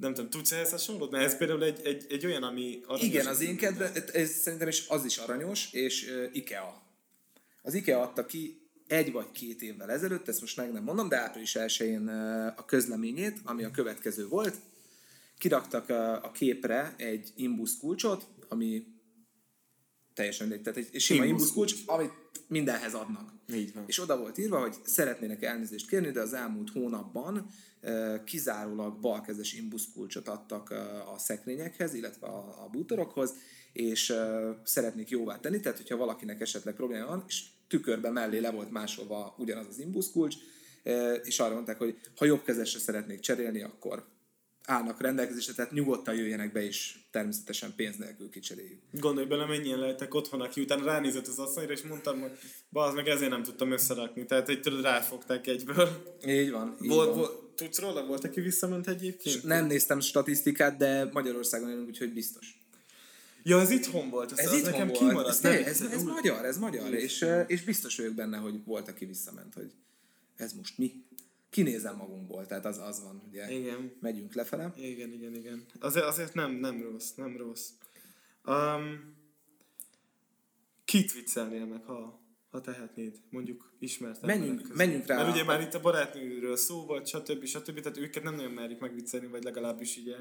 [0.00, 1.10] nem tudom, tudsz ehhez hasonlót?
[1.10, 2.80] Mert ez például egy, egy, egy olyan, ami.
[3.00, 6.82] Igen, az én kedve, ez szerintem is az is aranyos, és uh, IKEA.
[7.62, 11.16] Az IKEA adta ki egy vagy két évvel ezelőtt, ezt most meg nem mondom, de
[11.16, 14.56] április 1 uh, a közleményét, ami a következő volt.
[15.38, 18.86] Kiraktak uh, a képre egy imbusz kulcsot, ami
[20.14, 22.12] teljesen mindegy, tehát egy sima imbusz kulcs, amit
[22.48, 23.32] mindenhez adnak.
[23.52, 23.84] Így van.
[23.86, 27.50] És oda volt írva, hogy szeretnének elnézést kérni, de az elmúlt hónapban
[28.24, 30.70] kizárólag balkezes imbuszkulcsot adtak
[31.14, 33.34] a szekrényekhez, illetve a, a bútorokhoz,
[33.72, 34.14] és
[34.64, 39.34] szeretnék jóvá tenni, tehát hogyha valakinek esetleg probléma van, és tükörbe mellé le volt másolva
[39.38, 40.36] ugyanaz az imbuszkulcs,
[41.22, 44.06] és arra mondták, hogy ha jobbkezesre szeretnék cserélni, akkor
[44.68, 48.80] állnak rendelkezésre, tehát nyugodtan jöjjenek be, és természetesen pénz nélkül kicseréljük.
[48.92, 52.30] Gondolj bele, mennyien lehetek otthon, aki utána ránézett az asszonyra, és mondtam, hogy
[52.72, 54.24] az meg ezért nem tudtam összerakni.
[54.24, 56.16] Tehát egy tudod, ráfogták egyből.
[56.26, 56.76] Így van.
[56.82, 57.18] Így volt, van.
[57.18, 58.06] Volt, tudsz róla?
[58.06, 59.42] Volt, aki visszament egyébként?
[59.42, 62.62] Nem néztem statisztikát, de Magyarországon élünk, úgyhogy biztos.
[63.42, 64.32] Ja, ez itthon volt.
[64.32, 64.98] Ez, ez itthon nekem volt.
[64.98, 65.44] kimaradt.
[65.44, 66.94] Ez, ez, ez, ez, magyar, ez magyar.
[66.94, 69.72] És, és biztos vagyok benne, hogy volt, aki visszament, hogy
[70.36, 71.06] ez most mi?
[71.50, 73.96] Kinézem magunkból, tehát az, az van, ugye, igen.
[74.00, 74.72] megyünk lefele.
[74.76, 75.64] Igen, igen, igen.
[75.80, 77.68] Azért, azért nem, nem rossz, nem rossz.
[78.44, 79.16] Um,
[80.84, 85.16] kit viccelnél meg, ha, ha tehetnéd, mondjuk ismert menjünk, menjünk rá.
[85.16, 87.44] Mert ugye már itt a barátnőről szó volt, stb.
[87.44, 87.80] stb.
[87.80, 90.14] Tehát őket nem nagyon merjük megviccelni, vagy legalábbis így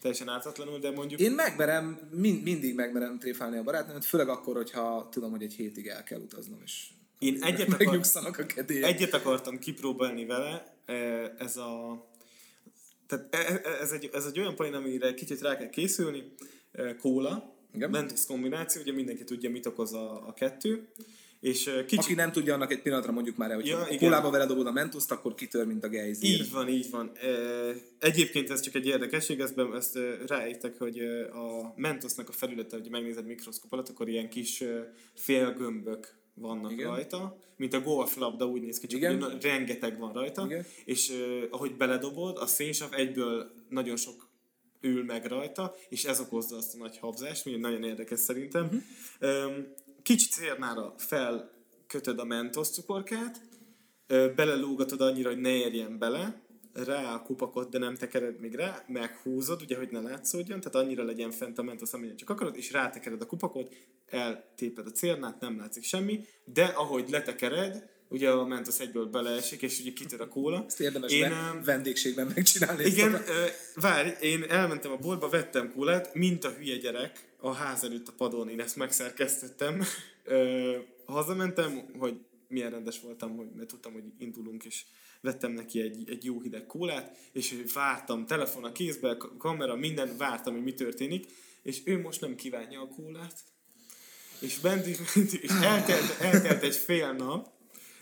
[0.00, 1.20] teljesen ártatlanul, de mondjuk...
[1.20, 5.86] Én megmerem, mind, mindig megmerem tréfálni a barátnőmet, főleg akkor, hogyha tudom, hogy egy hétig
[5.86, 6.88] el kell utaznom, és
[7.22, 7.72] én egyet,
[8.14, 10.94] akar, a egyet akartam kipróbálni vele, e,
[11.38, 12.04] ez a...
[13.06, 16.34] Tehát e, e, ez egy, ez egy olyan poén, amire kicsit rá kell készülni.
[16.98, 20.88] Kóla, Mentos kombináció, ugye mindenki tudja, mit okoz a, a kettő.
[21.40, 22.04] És kicsit...
[22.04, 24.72] Aki nem tudja, annak egy pillanatra mondjuk már el, hogy ja, kólába vele dobod a
[24.72, 26.30] mentoszt, akkor kitör, mint a gejzír.
[26.30, 27.12] Így van, így van.
[27.98, 30.98] Egyébként ez csak egy érdekesség, ezt, ezt ráértek, hogy
[31.32, 34.64] a mentosznak a felülete, hogy megnézed mikroszkop alatt, akkor ilyen kis
[35.14, 36.86] félgömbök vannak Igen.
[36.86, 39.22] Rajta, mint a golflabda úgy néz ki, csak Igen.
[39.22, 40.64] ugye rengeteg van rajta, Igen.
[40.84, 44.30] és uh, ahogy beledobod, a szénsav egyből nagyon sok
[44.80, 48.64] ül meg rajta, és ez okozza azt a nagy habzást, ami nagyon érdekes szerintem.
[48.64, 49.46] Uh-huh.
[49.46, 49.66] Um,
[50.02, 53.40] kicsi cérnára felkötöd a mentos cukorkát,
[54.06, 56.41] belelógatod annyira, hogy ne érjen bele,
[56.72, 61.04] rá a kupakot, de nem tekered még rá, meghúzod, ugye, hogy ne látszódjon, tehát annyira
[61.04, 63.74] legyen fent a mentos, amennyire csak akarod, és rátekered a kupakot,
[64.08, 69.80] eltéped a cérnát, nem látszik semmi, de ahogy letekered, ugye a mentos egyből beleesik, és
[69.80, 70.64] ugye kitör a kóla.
[70.66, 72.84] Ezt érdemes Én, öm, vendégségben megcsinálni.
[72.84, 73.28] igen, ezt
[73.76, 78.08] a- várj, én elmentem a boltba, vettem kólát, mint a hülye gyerek, a ház előtt
[78.08, 79.82] a padon, én ezt megszerkesztettem.
[81.04, 82.16] Hazamentem, hogy
[82.48, 84.84] milyen rendes voltam, hogy, mert tudtam, hogy indulunk, és
[85.22, 90.54] vettem neki egy, egy jó hideg kólát, és vártam, telefon a kézbe, kamera, minden, vártam,
[90.54, 91.26] hogy mi történik,
[91.62, 93.40] és ő most nem kívánja a kólát.
[94.40, 97.48] És bent is, bent és eltelt, eltelt egy fél nap,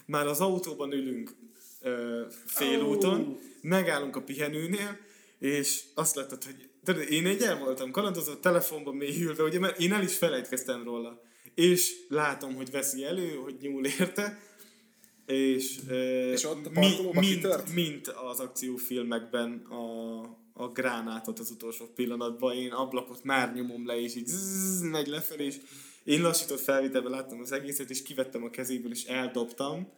[0.07, 1.37] már az autóban ülünk
[1.81, 4.99] ö, félúton, megállunk a pihenőnél,
[5.39, 9.93] és azt láttad, hogy tudod, én egy el voltam kalandozott telefonban mélyülve, ugye, mert én
[9.93, 11.23] el is felejtkeztem róla.
[11.55, 14.39] És látom, hogy veszi elő, hogy nyúl érte,
[15.27, 15.79] és,
[16.33, 20.21] És ott a parkolóban mint, mint az akciófilmekben a,
[20.53, 25.45] a gránátot az utolsó pillanatban, én ablakot már nyomom le, és így zzz, megy lefelé,
[25.45, 25.57] és
[26.05, 29.89] én lassított felvételben láttam az egészet, és kivettem a kezéből, és eldobtam.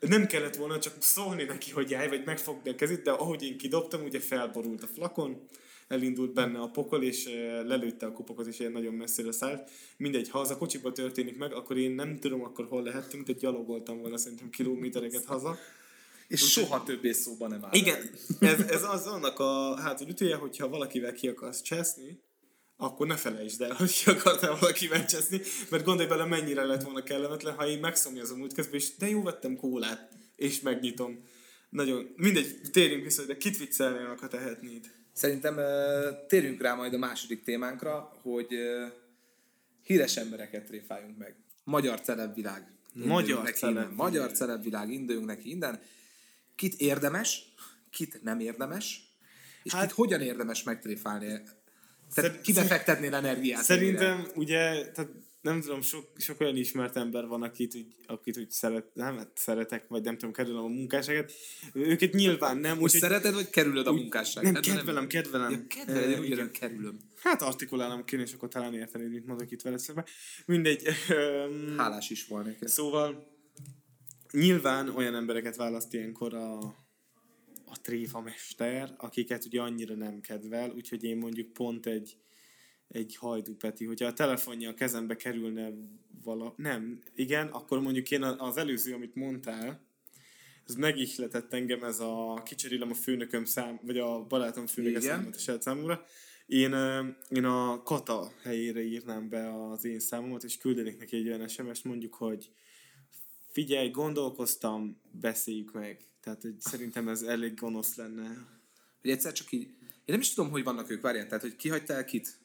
[0.00, 3.58] Nem kellett volna csak szólni neki, hogy járj, vagy megfogni a kezét, de ahogy én
[3.58, 5.40] kidobtam, ugye felborult a flakon,
[5.88, 9.70] elindult benne a pokol, és eh, lelőtte a kupakot, és ilyen nagyon messzire szállt.
[9.96, 13.32] Mindegy, ha az a kocsiba történik meg, akkor én nem tudom akkor hol lehettünk, de
[13.32, 15.58] gyalogoltam volna szerintem kilométereket haza.
[16.28, 17.70] És soha többé szóba nem áll.
[17.72, 22.20] Igen, ez, ez az annak a hátulütője, hogyha valakivel ki akarsz cseszni,
[22.76, 27.02] akkor ne felejtsd el, hogy ki akartál valakivel cseszni, mert gondolj bele, mennyire lett volna
[27.02, 31.24] kellemetlen, ha én megszomjazom úgy közben, és de jó, vettem kólát, és megnyitom.
[31.70, 34.90] Nagyon, mindegy, térjünk vissza, de kit viccelnél, ha tehetnéd.
[35.16, 35.56] Szerintem
[36.28, 38.48] térjünk rá majd a második témánkra, hogy
[39.82, 41.36] híres embereket tréfáljunk meg.
[41.64, 42.66] Magyar celebvilág.
[42.92, 43.94] Magyar neki celeb- innen.
[43.94, 45.80] Magyar celebvilág, induljunk neki innen.
[46.54, 47.54] Kit érdemes,
[47.90, 49.14] kit nem érdemes,
[49.62, 51.26] és hát, kit hogyan érdemes megtréfálni.
[51.26, 51.50] Tehát
[52.08, 53.62] Szer- kibe fektetnél energiát?
[53.62, 55.10] Szerintem ugye, tehát
[55.46, 59.30] nem tudom, sok, sok olyan ismert ember van, akit úgy, akit úgy szeret, nem, hát
[59.34, 61.32] szeretek, vagy nem tudom, kedvelem a munkásságot.
[61.72, 64.52] Őket nyilván nem, Most úgyhogy szereted, vagy kerülöd a munkásságot?
[64.52, 65.50] nem, Hát, kedvelem, kedvelem.
[65.50, 66.98] Ja, kedveled, én Ö, ugyanolyan kerülöm.
[67.22, 70.04] Hát artikulálnom kéne, és akkor talán értenéd, mit mondok itt veled szemben.
[70.46, 70.82] Mindegy.
[71.76, 72.56] Hálás is volnék.
[72.60, 72.74] ezt.
[72.74, 73.26] Szóval
[74.32, 76.58] nyilván olyan embereket választ ilyenkor a,
[77.64, 82.16] a tréfa mester, akiket ugye annyira nem kedvel, úgyhogy én mondjuk pont egy,
[82.88, 85.72] egy hajdú Peti, hogyha a telefonja a kezembe kerülne
[86.22, 86.54] vala...
[86.56, 89.84] Nem, igen, akkor mondjuk én az előző, amit mondtál,
[90.66, 95.10] ez megihletett engem ez a kicserélem a főnököm szám, vagy a barátom főnöke Igen.
[95.10, 96.04] számomat a saját számomra.
[96.46, 96.74] Én,
[97.28, 101.84] én a kata helyére írnám be az én számomat, és küldenék neki egy olyan SMS-t,
[101.84, 102.50] mondjuk, hogy
[103.48, 106.04] figyelj, gondolkoztam, beszéljük meg.
[106.20, 108.46] Tehát hogy szerintem ez elég gonosz lenne.
[109.00, 109.62] Hogy egyszer csak így...
[109.62, 112.38] Én nem is tudom, hogy vannak ők, várjál, tehát hogy kihagytál kit?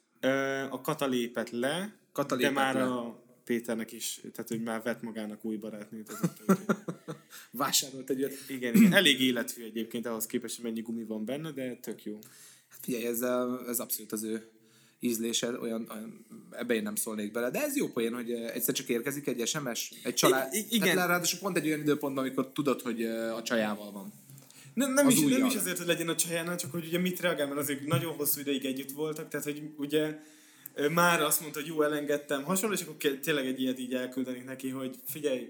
[0.70, 2.84] A kata lépett le, Kata de lépett már le.
[2.84, 6.10] a Péternek is, tehát hogy már vett magának új barátnőt.
[6.10, 6.60] azóta,
[7.52, 8.34] Vásárolt egy olyat.
[8.48, 12.20] igen, igen, elég életű egyébként ahhoz képest, hogy mennyi gumi van benne, de tök jó.
[12.70, 13.22] Hát figyelj, ez,
[13.68, 14.50] ez abszolút az ő
[15.00, 17.50] ízlése, olyan, olyan, ebbe én nem szólnék bele.
[17.50, 20.54] De ez jó poén, hogy egyszer csak érkezik egy SMS, egy család.
[20.54, 20.94] I- i- igen.
[20.96, 24.14] Tehát ráadásul pont egy olyan időpontban, amikor tudod, hogy a csajával van.
[24.74, 27.20] Nem, nem, Az is, nem is azért, hogy legyen a csajánál, csak hogy ugye mit
[27.20, 30.16] reagál, mert azért nagyon hosszú ideig együtt voltak, tehát hogy ugye
[30.92, 34.70] már azt mondta, hogy jó, elengedtem hasonló, és akkor tényleg egy ilyet így elküldenék neki,
[34.70, 35.50] hogy figyelj,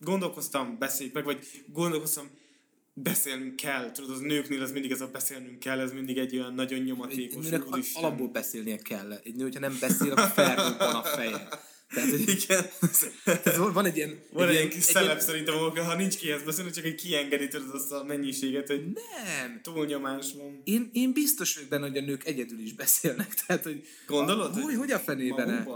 [0.00, 2.30] gondolkoztam, beszéljük meg, vagy gondolkoztam,
[2.94, 6.54] beszélnünk kell, tudod, az nőknél az mindig ez a beszélnünk kell, ez mindig egy olyan
[6.54, 8.04] nagyon Egy nyomatékos, nőnek al- úristen.
[8.04, 9.12] alapból beszélnie kell.
[9.24, 11.48] Egy nő, hogyha nem beszél, akkor felrobban a feje.
[11.94, 12.64] Tehát, hogy, Igen.
[13.24, 14.18] tehát van- egy ilyen...
[14.32, 17.48] Van egy ilyen kis egy szelep szerintem, ahol ha nincs kihez beszélni, csak egy kiengedi
[17.48, 19.60] tudod azt a mennyiséget, hogy Nem.
[19.62, 20.60] túlnyomás van.
[20.64, 23.34] Én, én biztos vagyok benne, hogy a nők egyedül is beszélnek.
[23.46, 25.68] Tehát, hogy Gondolod, Hogy, hogy hogy a fenében?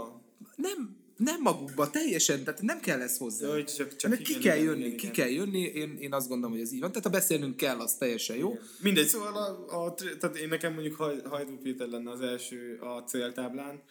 [0.55, 3.47] Nem, nem magukba, teljesen, tehát nem kell ez hozzá.
[3.47, 5.11] Ja, hogy csak- csak Mert ki igen, kell igen, jönni, igen, ki igen.
[5.13, 6.89] kell jönni, én, én azt gondolom, hogy ez így van.
[6.89, 8.59] Tehát ha beszélnünk kell, az teljesen jó.
[8.81, 13.03] Mindegy, szóval a, a, tehát én nekem mondjuk Haj, Hajdú Péter lenne az első a
[13.03, 13.81] céltáblán,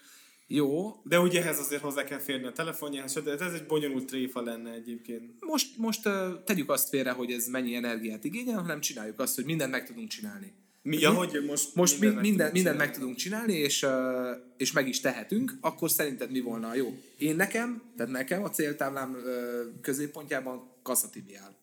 [0.47, 3.29] Jó, de ugye ehhez azért hozzá kell férni a telefonjához, stb.
[3.29, 5.33] ez egy bonyolult tréfa lenne egyébként.
[5.41, 6.09] most, most
[6.45, 10.09] tegyük azt félre, hogy ez mennyi energiát igényel, hanem csináljuk azt, hogy mindent meg tudunk
[10.09, 10.53] csinálni.
[10.83, 12.79] Mi, ja, hogy most, most mindent minden, meg minden, tudunk mindent csinálni.
[12.79, 13.87] meg tudunk csinálni, és,
[14.57, 16.99] és meg is tehetünk, akkor szerinted mi volna a jó?
[17.19, 19.17] Én nekem, tehát nekem a céltáblám
[19.81, 21.55] középpontjában Kassa Tibi áll.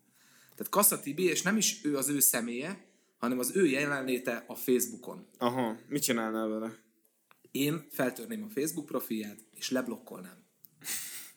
[0.56, 2.86] Tehát Kassa Tibi, és nem is ő az ő személye,
[3.18, 5.26] hanem az ő jelenléte a Facebookon.
[5.38, 6.81] Aha, mit csinálnál vele?
[7.52, 10.38] Én feltörném a Facebook profilját, és leblokkolnám.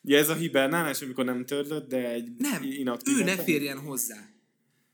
[0.03, 3.17] Ja, ez a hibernálás, amikor nem törlöd, de egy Nem, inaktív.
[3.19, 4.29] ő ne férjen hozzá.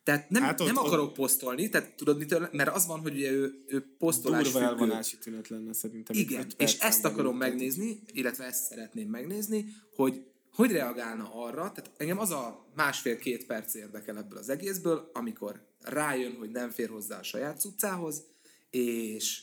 [0.03, 3.15] Tehát nem, Hát ott- nem ott- akarok posztolni, tehát tudod mitől, mert az van, hogy
[3.15, 4.71] ugye ő, ő posztolás Durva függő.
[4.73, 6.17] elvonási tünet lenne szerintem.
[6.17, 12.19] Igen, és ezt akarom megnézni, illetve ezt szeretném megnézni, hogy hogy reagálna arra, tehát engem
[12.19, 17.23] az a másfél-két perc érdekel ebből az egészből, amikor rájön, hogy nem fér hozzá a
[17.23, 18.23] saját cuccához,
[18.71, 19.43] és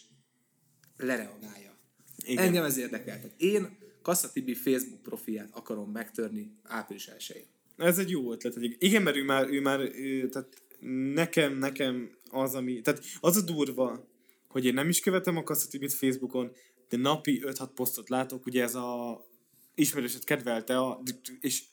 [0.98, 1.67] lereagálja.
[2.28, 2.44] Igen.
[2.44, 3.16] Engem ez érdekel.
[3.16, 8.56] Tehát én Kassa Tibi Facebook profilját akarom megtörni április 1 Ez egy jó ötlet.
[8.78, 9.80] Igen, mert ő már, ő már
[10.32, 10.62] tehát
[11.14, 14.08] nekem, nekem az, ami, tehát az a durva,
[14.48, 16.52] hogy én nem is követem a Kasszatibit Facebookon,
[16.90, 19.22] de napi 5-6 posztot látok, ugye ez a
[19.76, 21.02] ismerőset kedvelte, a,
[21.40, 21.64] és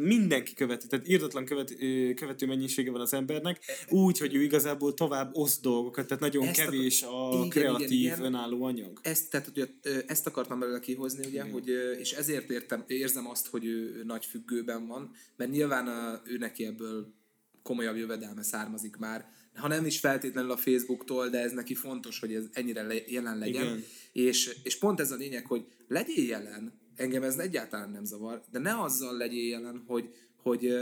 [0.00, 1.74] mindenki követi, tehát írdatlan követ,
[2.14, 6.60] követő mennyisége van az embernek, úgy, hogy ő igazából tovább oszt dolgokat, tehát nagyon Ezt
[6.60, 8.24] kevés a igen, kreatív, igen, igen.
[8.24, 9.00] önálló anyag.
[9.02, 13.28] ezt, tehát, hogy ö, ezt akartam belőle kihozni, ugye, hogy, ö, és ezért értem, érzem
[13.28, 17.14] azt, hogy ő, nagy függőben van, mert nyilván ö, ő neki ebből
[17.62, 22.34] komolyabb jövedelme származik már, ha nem is feltétlenül a Facebooktól, de ez neki fontos, hogy
[22.34, 23.64] ez ennyire le, jelen legyen.
[23.64, 23.84] Igen.
[24.12, 28.58] És, és pont ez a lényeg, hogy legyél jelen, engem ez egyáltalán nem zavar, de
[28.58, 30.72] ne azzal legyél jelen, hogy, hogy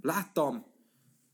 [0.00, 0.72] láttam,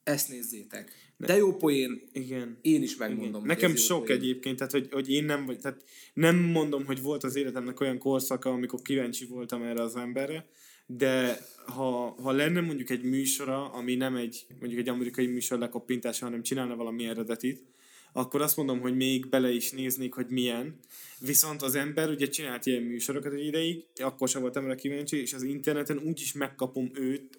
[0.02, 0.92] ezt nézzétek.
[1.16, 2.58] De jó poén, Igen.
[2.62, 3.44] én is megmondom.
[3.44, 3.56] Igen.
[3.56, 4.18] Nekem sok poén.
[4.18, 7.98] egyébként, tehát hogy, hogy én nem vagy, tehát nem mondom, hogy volt az életemnek olyan
[7.98, 10.46] korszaka, amikor kíváncsi voltam erre az emberre,
[10.86, 16.24] de ha, ha lenne mondjuk egy műsora, ami nem egy, mondjuk egy amerikai műsor lekopintása,
[16.24, 17.64] hanem csinálna valami eredetit,
[18.12, 20.78] akkor azt mondom, hogy még bele is néznék, hogy milyen.
[21.18, 25.32] Viszont az ember ugye csinált ilyen műsorokat egy ideig, akkor sem voltam rá kíváncsi, és
[25.32, 27.38] az interneten úgy is megkapom őt,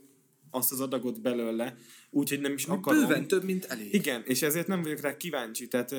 [0.52, 1.76] azt az adagot belőle,
[2.10, 3.02] úgyhogy nem is akarom.
[3.02, 3.94] Bőven több, mint elég.
[3.94, 5.68] Igen, és ezért nem vagyok rá kíváncsi.
[5.68, 5.92] Tehát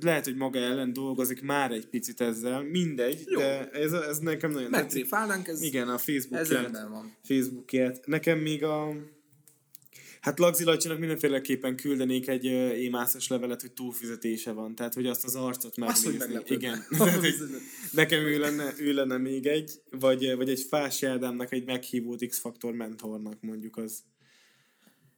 [0.00, 3.38] lehet, hogy maga ellen dolgozik már egy picit ezzel, mindegy, Jó.
[3.38, 4.70] de ez, ez nekem nagyon.
[4.70, 6.48] Megtréfálnánk, ez, Igen, a ez Facebookját.
[6.48, 7.16] rendben van.
[7.22, 8.06] Facebookját.
[8.06, 8.94] Nekem még a...
[10.24, 14.74] Hát Lagzi Lacsinak mindenféleképpen küldenék egy émászos levelet, hogy túlfizetése van.
[14.74, 16.18] Tehát, hogy azt az arcot Azt, megnézni.
[16.18, 16.54] meglepődne.
[16.54, 16.84] Igen.
[17.90, 22.72] Nekem ő lenne, ő lenne még egy, vagy, vagy egy Fási Ádámnak egy meghívót X-faktor
[22.72, 23.98] mentornak mondjuk az.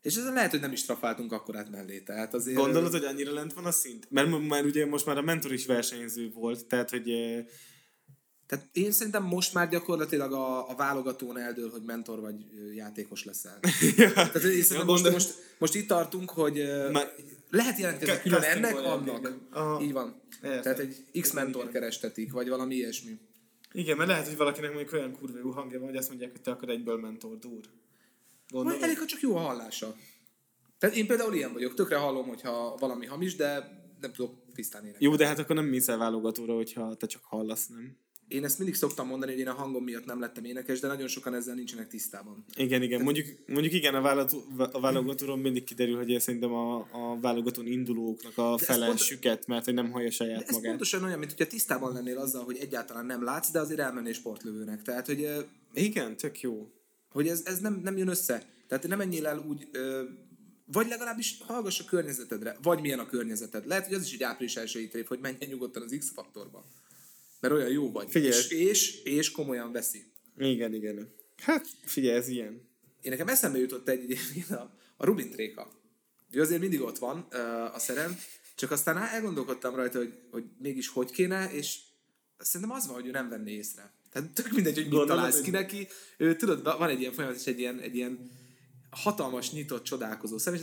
[0.02, 2.00] És ezen lehet, hogy nem is trafáltunk akkorát mellé.
[2.00, 2.56] Tehát azért...
[2.56, 4.10] Gondolod, hogy annyira lent van a szint?
[4.10, 7.08] Mert már ugye most már a mentor is versenyző volt, tehát hogy
[8.46, 12.34] Tehát én szerintem most már gyakorlatilag a, a válogatón eldől, hogy mentor vagy
[12.74, 13.58] játékos leszel.
[14.14, 17.14] Tehát én szerintem most, most, most itt tartunk, hogy Már-
[17.50, 19.82] lehet jelentkezni Ke- külön ennek, annak.
[19.82, 20.20] Így van.
[20.42, 20.62] Értem.
[20.62, 23.18] Tehát egy X-mentor kerestetik, vagy valami ilyesmi.
[23.72, 26.40] igen, mert lehet, hogy valakinek mondjuk olyan kurva jó hangja van, hogy azt mondják, hogy
[26.40, 27.60] te akar egyből mentor, dur.
[27.60, 27.64] Vagy
[28.48, 28.82] Gondolod?
[28.82, 29.94] elég, ha csak jó a hallása.
[30.78, 33.48] Tehát én például ilyen vagyok, tökre hallom, hogyha valami hamis, de
[34.00, 35.04] nem tudok tisztán énekelni.
[35.06, 37.96] Jó, de hát akkor nem mész el válogatóra, hogyha te csak hallasz, nem?
[38.28, 41.08] Én ezt mindig szoktam mondani, hogy én a hangom miatt nem lettem énekes, de nagyon
[41.08, 42.44] sokan ezzel nincsenek tisztában.
[42.56, 43.02] Igen, igen.
[43.02, 47.66] Mondjuk, mondjuk igen, a, válogató, a válogatóról mindig kiderül, hogy ez szerintem a, a válogatón
[47.66, 50.68] indulóknak a ez fele süket, mert hogy nem hallja De saját ez magát.
[50.70, 54.82] pontosan olyan, mint hogyha tisztában lennél azzal, hogy egyáltalán nem látsz, de azért elmennél sportlövőnek.
[54.82, 55.28] Tehát, hogy,
[55.74, 56.68] Igen, tök jó.
[57.10, 58.42] hogy ez, ez nem, nem jön össze.
[58.68, 59.68] Tehát nem menjél el úgy,
[60.72, 63.66] vagy legalábbis hallgass a környezetedre, vagy milyen a környezeted.
[63.66, 66.64] Lehet, hogy az is egy április első év, hogy menjen nyugodtan az X-faktorba.
[67.40, 68.10] Mert olyan jó vagy.
[68.10, 68.32] Figyelj.
[68.32, 70.04] És, és, és komolyan veszi.
[70.38, 71.14] Igen, igen.
[71.36, 72.52] Hát figyelj, ez ilyen.
[73.02, 75.70] Én nekem eszembe jutott egy egyébként a, a Rubin tréka.
[76.30, 77.18] Ő azért mindig ott van
[77.72, 78.18] a szerem,
[78.54, 81.78] csak aztán elgondolkodtam rajta, hogy, hogy mégis hogy kéne, és
[82.38, 83.92] szerintem az van, hogy ő nem venné észre.
[84.12, 85.88] Tehát tök mindegy, hogy mit Gondolod, találsz ki neki.
[86.16, 88.30] Ő, tudod, van egy ilyen folyamat, és egy ilyen, egy ilyen
[88.90, 90.60] hatalmas, nyitott, csodálkozó szem, és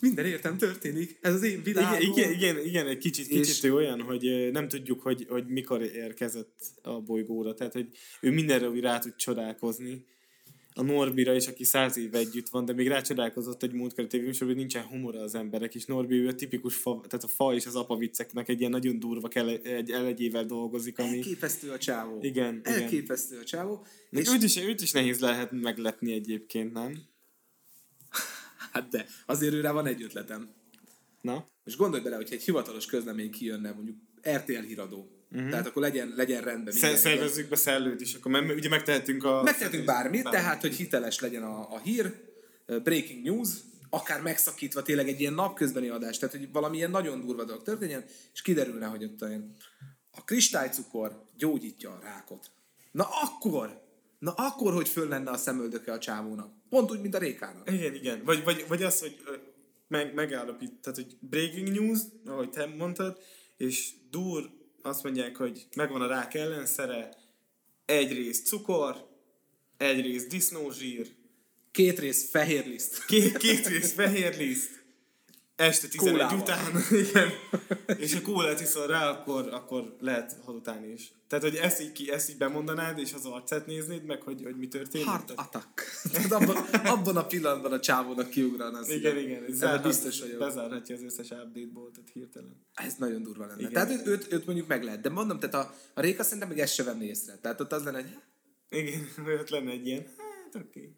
[0.00, 2.00] minden értem történik, ez az én világom.
[2.00, 5.46] Igen, igen, igen, igen, egy kicsit, És- kicsit ő olyan, hogy nem tudjuk, hogy, hogy
[5.46, 7.54] mikor érkezett a bolygóra.
[7.54, 7.88] Tehát, hogy
[8.20, 10.04] ő mindenre úgy rá tud csodálkozni.
[10.78, 14.56] A Norbira is, aki száz éve együtt van, de még rácsodálkozott egy múltkori tévéműsorban, hogy
[14.56, 17.74] nincsen humora az emberek, és Norbi ő a tipikus fa, tehát a fa és az
[17.76, 21.16] apa vicceknek egy ilyen nagyon durva kell, egy elegyével dolgozik, ami...
[21.16, 22.18] Elképesztő a csávó.
[22.20, 22.82] Igen, igen.
[22.82, 23.86] Elképesztő a csávó.
[24.10, 26.98] És És, őt, is, őt is nehéz lehet meglepni egyébként, nem?
[28.76, 30.48] Hát de, azért őre van egy ötletem.
[31.20, 31.46] Na?
[31.64, 33.96] És gondolj bele, hogyha egy hivatalos közlemény kijönne, mondjuk
[34.30, 35.10] RTL híradó.
[35.30, 35.50] Uh-huh.
[35.50, 36.96] Tehát akkor legyen, legyen rendben minden.
[36.96, 39.42] szervezzük be szellőt is, akkor mert ugye megtehetünk a...
[39.42, 42.14] Megtehetünk bármit, tehát, hogy hiteles legyen a, a hír,
[42.66, 43.48] breaking news,
[43.90, 48.04] akár megszakítva tényleg egy ilyen napközbeni adás, tehát hogy valami ilyen nagyon durva dolog történjen,
[48.32, 49.56] és kiderülne, hogy ott olyan
[50.10, 52.50] a kristálycukor gyógyítja a rákot.
[52.92, 53.85] Na akkor,
[54.26, 56.52] na akkor, hogy föl lenne a szemöldöke a csávónak.
[56.68, 57.70] Pont úgy, mint a rékának.
[57.70, 58.24] Igen, igen.
[58.24, 59.16] Vagy, vagy, vagy az, hogy
[59.88, 63.18] meg, megállapít, tehát, hogy breaking news, ahogy te mondtad,
[63.56, 64.50] és dur,
[64.82, 67.16] azt mondják, hogy megvan a rák ellenszere,
[67.84, 69.08] egy rész cukor,
[69.76, 71.14] egy rész disznózsír,
[71.70, 73.04] Két rész fehér liszt.
[73.04, 74.84] két, két rész fehér liszt,
[75.56, 76.38] este 11 Kólával.
[76.38, 77.30] után, igen,
[77.98, 81.12] és ha kólát iszol rá, akkor, akkor lehet hazudálni is.
[81.28, 84.56] Tehát, hogy ezt így, ki, ezt így bemondanád, és az arcát néznéd meg, hogy, hogy
[84.56, 85.06] mi történik.
[85.06, 85.84] Heart attack.
[86.12, 88.88] Tehát abban, abban a pillanatban a csávónak kiugran az.
[88.88, 89.44] Igen, igen.
[89.44, 90.38] Ez zárhat, biztos vagyok.
[90.38, 92.66] Bezárhatja az összes update boltot hirtelen.
[92.74, 93.60] Ez nagyon durva lenne.
[93.60, 93.72] Igen.
[93.72, 95.00] Tehát őt, őt, mondjuk meg lehet.
[95.00, 97.38] De mondom, tehát a, a Réka szerintem még ezt se venné észre.
[97.38, 98.18] Tehát ott az lenne, hogy
[98.68, 99.08] Igen,
[99.40, 100.78] ott lenne egy ilyen, hát oké.
[100.78, 100.94] Okay.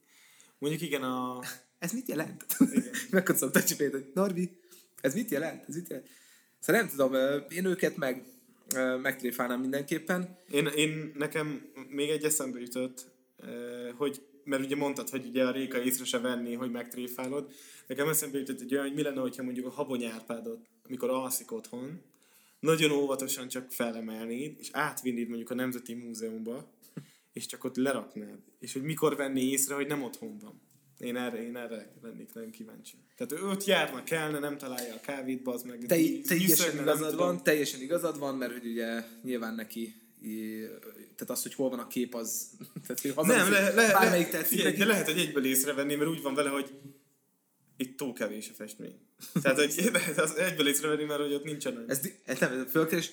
[0.58, 1.40] Mondjuk igen, a...
[1.78, 2.46] ez mit jelent?
[3.10, 4.50] Megkocogta a csipét, hogy Norbi,
[5.00, 5.64] ez mit jelent?
[5.68, 6.08] Ez mit jelent?
[6.58, 7.14] Szóval nem tudom,
[7.48, 8.24] én őket meg
[9.02, 10.36] megtréfálnám mindenképpen.
[10.50, 13.10] Én, én nekem még egy eszembe jutott,
[13.96, 17.52] hogy mert ugye mondtad, hogy ugye a Réka észre se venni, hogy megtréfálod.
[17.86, 22.02] Nekem eszembe jutott egy olyan, hogy mi lenne, hogyha mondjuk a habonyárpádot, amikor alszik otthon,
[22.60, 26.72] nagyon óvatosan csak felemelnéd, és átvinnéd mondjuk a Nemzeti Múzeumba,
[27.32, 28.38] és csak ott leraknád.
[28.58, 30.60] És hogy mikor venné észre, hogy nem otthon van.
[30.98, 32.94] Én erre, én erre lennék nagyon kíváncsi.
[33.16, 35.78] Tehát ő ott járna, kellene, nem találja a kávét, az meg.
[35.78, 35.96] Te,
[36.26, 37.26] teljesen igazad tudom.
[37.26, 39.94] van, teljesen igazad van, mert hogy ugye nyilván neki
[41.16, 42.50] tehát az, hogy hol van a kép, az...
[42.86, 46.10] Tehát, hogy Nem, le, le, bármelyik le, tetszik figyelj, de lehet, hogy egyből észrevenni, mert
[46.10, 46.70] úgy van vele, hogy
[47.76, 48.98] itt túl kevés a festmény.
[49.42, 51.84] Tehát, hogy lehet az egyből észrevenni, mert hogy ott nincsen.
[51.88, 53.10] Ez, ez nem, fölkeres,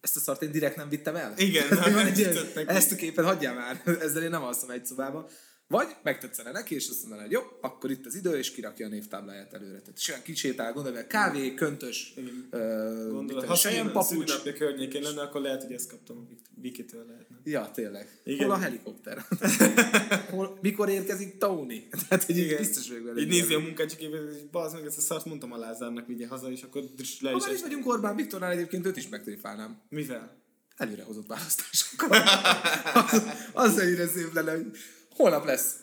[0.00, 1.34] ezt a szart én direkt nem vittem el?
[1.36, 2.20] Igen, Tehát, nem egy
[2.66, 5.28] ezt a képet hagyjál már, ezzel én nem alszom egy szobába.
[5.72, 8.88] Vagy megtetszene neki, és azt mondaná, hogy jó, akkor itt az idő, és kirakja a
[8.88, 9.78] névtábláját előre.
[9.78, 12.14] Tehát és olyan kisétál, gondolj meg, kávé, köntös,
[13.10, 14.08] Gondolod, uh, ha sejem papucs.
[14.08, 17.36] szülinapja környékén lenne, akkor lehet, hogy ezt kaptam a Vik- Vikitől lehetne.
[17.44, 18.20] Ja, tényleg.
[18.24, 18.46] Igen.
[18.46, 19.24] Hol a helikopter?
[20.30, 21.88] Hol, mikor érkezik Tony?
[22.08, 22.58] Tehát, hogy Igen.
[22.58, 23.20] biztos vagyok vele.
[23.20, 26.50] Így nézi a munkácsiképet, és bazd meg, ezt a szart mondtam a Lázárnak, vigye haza,
[26.50, 26.82] és akkor
[27.20, 29.80] le Ha is már is vagyunk Orbán Viktornál, egyébként őt is megtréfálnám.
[29.88, 30.40] Mivel?
[30.76, 32.10] Előrehozott választásokkal.
[33.10, 34.66] az, az ennyire szép lenne, hogy
[35.14, 35.76] holnap lesz.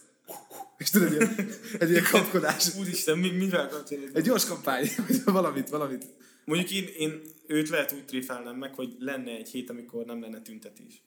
[0.78, 1.36] És tudod, ilyen,
[1.80, 2.76] egy ilyen kapkodás.
[2.76, 4.16] Úristen, mi, mivel kapcsolatban?
[4.16, 4.90] Egy gyors kampány,
[5.26, 6.06] valamit, valamit.
[6.46, 10.42] Mondjuk én, én őt lehet úgy tréfálnám meg, hogy lenne egy hét, amikor nem lenne
[10.42, 11.04] tüntetés.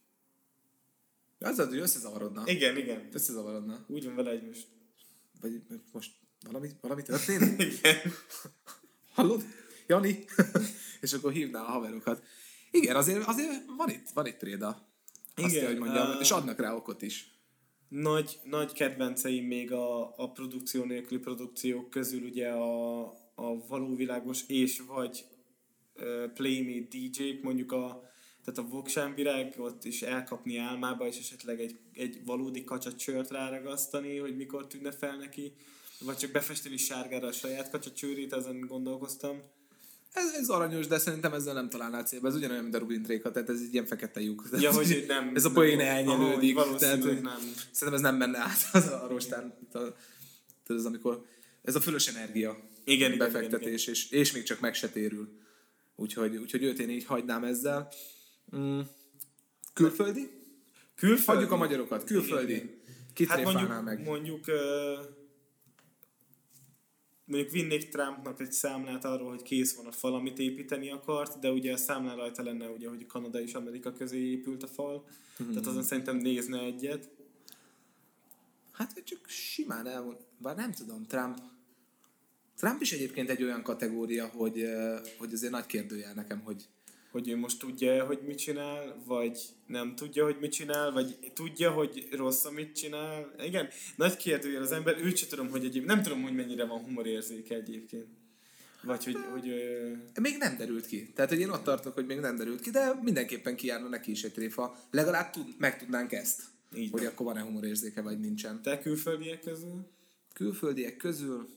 [1.39, 2.43] Az az, hogy összezavarodna.
[2.47, 3.09] Igen, igen.
[3.12, 3.85] Összezavarodna.
[3.89, 4.66] Úgy van vele, hogy most
[5.41, 5.62] Vagy
[5.93, 6.11] most
[6.45, 7.62] valami, valami történik?
[7.79, 7.97] Igen.
[9.12, 9.45] Hallod?
[9.87, 10.25] Jani?
[11.01, 12.23] és akkor hívná a haverokat.
[12.70, 14.66] Igen, azért, azért van itt, van itt préda.
[15.35, 17.41] Azt Igen, kell, hogy mondjam, uh, és adnak rá okot is.
[17.93, 23.03] Nagy, nagy kedvenceim még a, a produkció nélküli produkciók közül ugye a,
[23.34, 25.24] a valóvilágos és vagy
[25.95, 28.11] uh, Playmate DJ-k, mondjuk a,
[28.45, 34.66] tehát a Voksánvirágot is elkapni álmába, és esetleg egy, egy valódi kacsacsört ráragasztani, hogy mikor
[34.66, 35.53] tűnne fel neki,
[36.01, 39.43] vagy csak befesteni sárgára a saját kacsacsőrét, ezen gondolkoztam.
[40.13, 42.29] Ez, ez aranyos, de szerintem ezzel nem találnál célba.
[42.29, 44.49] Ez ugyanolyan, mint a Rubin Tréka, tehát ez egy ilyen fekete lyuk.
[44.53, 45.31] Ja, hogy nem...
[45.35, 46.59] ez a poén elnyelődik.
[46.79, 47.39] Tehát, hogy nem.
[47.71, 49.55] Szerintem ez nem menne át az a rostán.
[49.73, 49.95] Tehát
[50.69, 51.25] ez amikor,
[51.63, 55.41] ez a fölös energia Igen, igen, befektetés, És, és még csak meg se térül.
[55.97, 57.89] Úgyhogy, úgyhogy őt én így hagynám ezzel.
[58.57, 58.81] Mm.
[59.73, 60.31] Külföldi?
[60.95, 61.25] Külföldi?
[61.27, 62.05] Hagyjuk a magyarokat.
[62.05, 62.53] Külföldi.
[62.53, 62.81] Igen,
[63.15, 64.05] Kit Hát mondjuk, meg?
[64.05, 64.93] mondjuk, ö,
[67.25, 71.51] mondjuk vinnék Trumpnak egy számlát arról, hogy kész van a fal, amit építeni akart, de
[71.51, 75.05] ugye a számlán rajta lenne, ugye, hogy Kanada és Amerika közé épült a fal.
[75.37, 75.49] Hmm.
[75.49, 77.11] Tehát azon szerintem nézne egyet.
[78.73, 80.16] Hát vagy csak simán elmond.
[80.39, 81.39] Bár nem tudom, Trump.
[82.57, 86.68] Trump is egyébként egy olyan kategória, hogy, eh, hogy azért nagy kérdőjel nekem, hogy
[87.13, 91.71] Hogy ő most tudja, hogy mit csinál, vagy nem tudja, hogy mit csinál, vagy tudja,
[91.71, 93.35] hogy rossz, amit csinál.
[93.45, 96.79] Igen, nagy kérdőjel az ember, őt sem tudom, hogy egyéb, nem tudom, hogy mennyire van
[96.85, 98.07] humorérzéke egyébként.
[98.83, 99.91] Vagy hogy, hogy ö,
[100.21, 101.11] még nem derült ki.
[101.15, 104.25] Tehát, hogy én ott tartok, hogy még nem derült ki, de mindenképpen kijárna neki is
[104.25, 104.79] egy tréfa.
[104.91, 106.43] Legalább tud, megtudnánk ezt,
[106.75, 107.11] Így hogy van.
[107.11, 108.63] akkor van-e humorérzéke, vagy nincsen.
[108.63, 109.87] te külföldiek közül?
[110.33, 111.49] Külföldiek közül,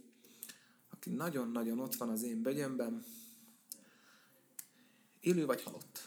[0.89, 3.03] aki nagyon-nagyon ott van az én begyömben,
[5.25, 5.99] élő vagy halott.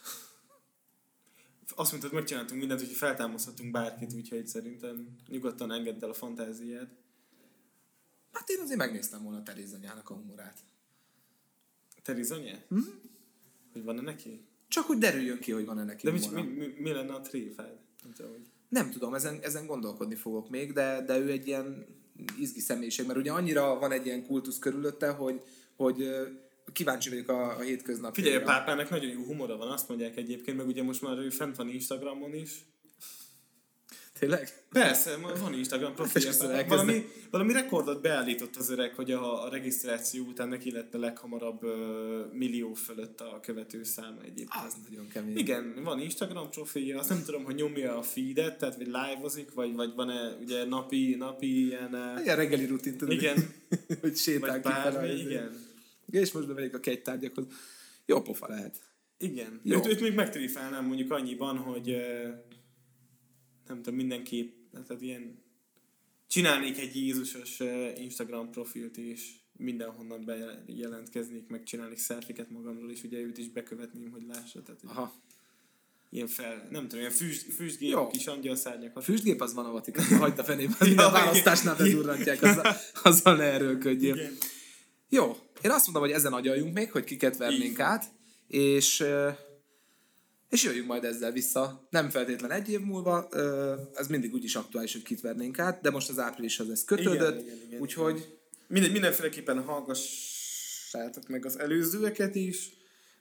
[1.74, 6.88] Azt mondtad, megcsináltunk mindent, hogy feltámaszthatunk bárkit, úgyhogy szerintem nyugodtan engedd el a fantáziád.
[8.32, 10.58] Hát én azért megnéztem volna Teréz anyának a humorát.
[12.02, 12.64] Terizonye?
[12.68, 12.80] Mhm.
[13.72, 14.46] Hogy van-e neki?
[14.68, 16.42] Csak hogy derüljön ki, hogy van-e neki De mi, humora.
[16.42, 17.78] mi, mi, mi, lenne a tréfád?
[18.02, 18.46] Nem tudom, hogy...
[18.68, 21.86] Nem tudom, ezen, ezen gondolkodni fogok még, de, de ő egy ilyen
[22.38, 25.42] izgi személyiség, mert ugye annyira van egy ilyen kultusz körülötte, hogy,
[25.76, 26.08] hogy
[26.72, 28.14] kíváncsi vagyok a, a hétköznap.
[28.14, 31.30] Figyelj, a pápának nagyon jó humora van, azt mondják egyébként, meg ugye most már ő
[31.30, 32.50] fent van Instagramon is.
[34.18, 34.48] Tényleg?
[34.70, 36.64] Persze, van Instagram profilja.
[36.66, 41.62] Valami, valami rekordot beállított az öreg, hogy a, a regisztráció után neki lett a leghamarabb
[41.62, 44.64] ö, millió fölött a követő száma egyébként.
[44.66, 45.36] Az nagyon kemény.
[45.38, 49.74] Igen, van Instagram profilja, azt nem tudom, hogy nyomja a feedet, tehát vagy live-ozik, vagy,
[49.74, 51.92] vagy van-e ugye napi, napi ilyen...
[51.92, 53.14] ö, Ilyen reggeli rutin, tudod?
[53.14, 53.36] Igen.
[54.00, 55.67] hogy sétál Vagy bármi, igen.
[56.10, 57.46] És most bemegyek a kegytárgyakhoz.
[58.06, 58.80] Jó pofa lehet.
[59.18, 59.60] Igen.
[59.62, 59.76] Jó.
[59.76, 61.96] Őt, őt még megtrifálnám mondjuk annyiban, hogy
[63.66, 65.42] nem tudom, mindenképp, tehát ilyen
[66.26, 67.60] csinálnék egy Jézusos
[67.96, 74.24] Instagram profilt és mindenhonnan bejelentkeznék, meg csinálnék selfiket magamról, és ugye őt is bekövetném, hogy
[74.28, 74.62] lássa.
[74.62, 75.14] Tehát, hogy Aha.
[76.10, 78.06] ilyen fel, nem tudom, ilyen füst, füstgép, Jó.
[78.06, 78.96] kis angyalszárnyak.
[78.96, 83.36] A füstgép az van a Vatikánban, hagyd a fenébe, minden Ja, választásnál bedurrantják, azzal, azzal
[83.36, 84.14] ne erőlködjél.
[84.14, 84.32] Igen.
[85.08, 88.04] Jó, én azt mondom, hogy ezen agyaljunk még, hogy kiket vernénk át,
[88.48, 89.04] és,
[90.48, 91.86] és jöjjünk majd ezzel vissza.
[91.90, 93.28] Nem feltétlen egy év múlva,
[93.94, 97.54] ez mindig úgyis aktuális, hogy kit vernénk át, de most az áprilishoz ez kötődött, Igen,
[97.54, 102.70] igen, igen, úgyhogy Minden, mindenféleképpen hallgassátok meg az előzőeket is,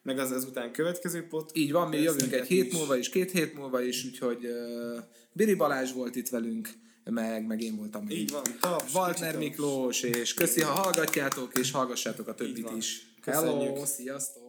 [0.04, 1.52] meg az ezután következő pot.
[1.54, 2.74] így van, mi jövünk egy hét is.
[2.74, 4.98] múlva is, két hét múlva is, úgyhogy ö,
[5.34, 6.70] Biri Balázs volt itt velünk,
[7.10, 8.18] meg, meg én voltam még.
[8.18, 9.38] Így van, taps, kicsit taps.
[9.38, 13.08] Miklós, és köszi, ha hallgatjátok, és hallgassátok a többit is.
[13.26, 14.47] Hello, sziasztok!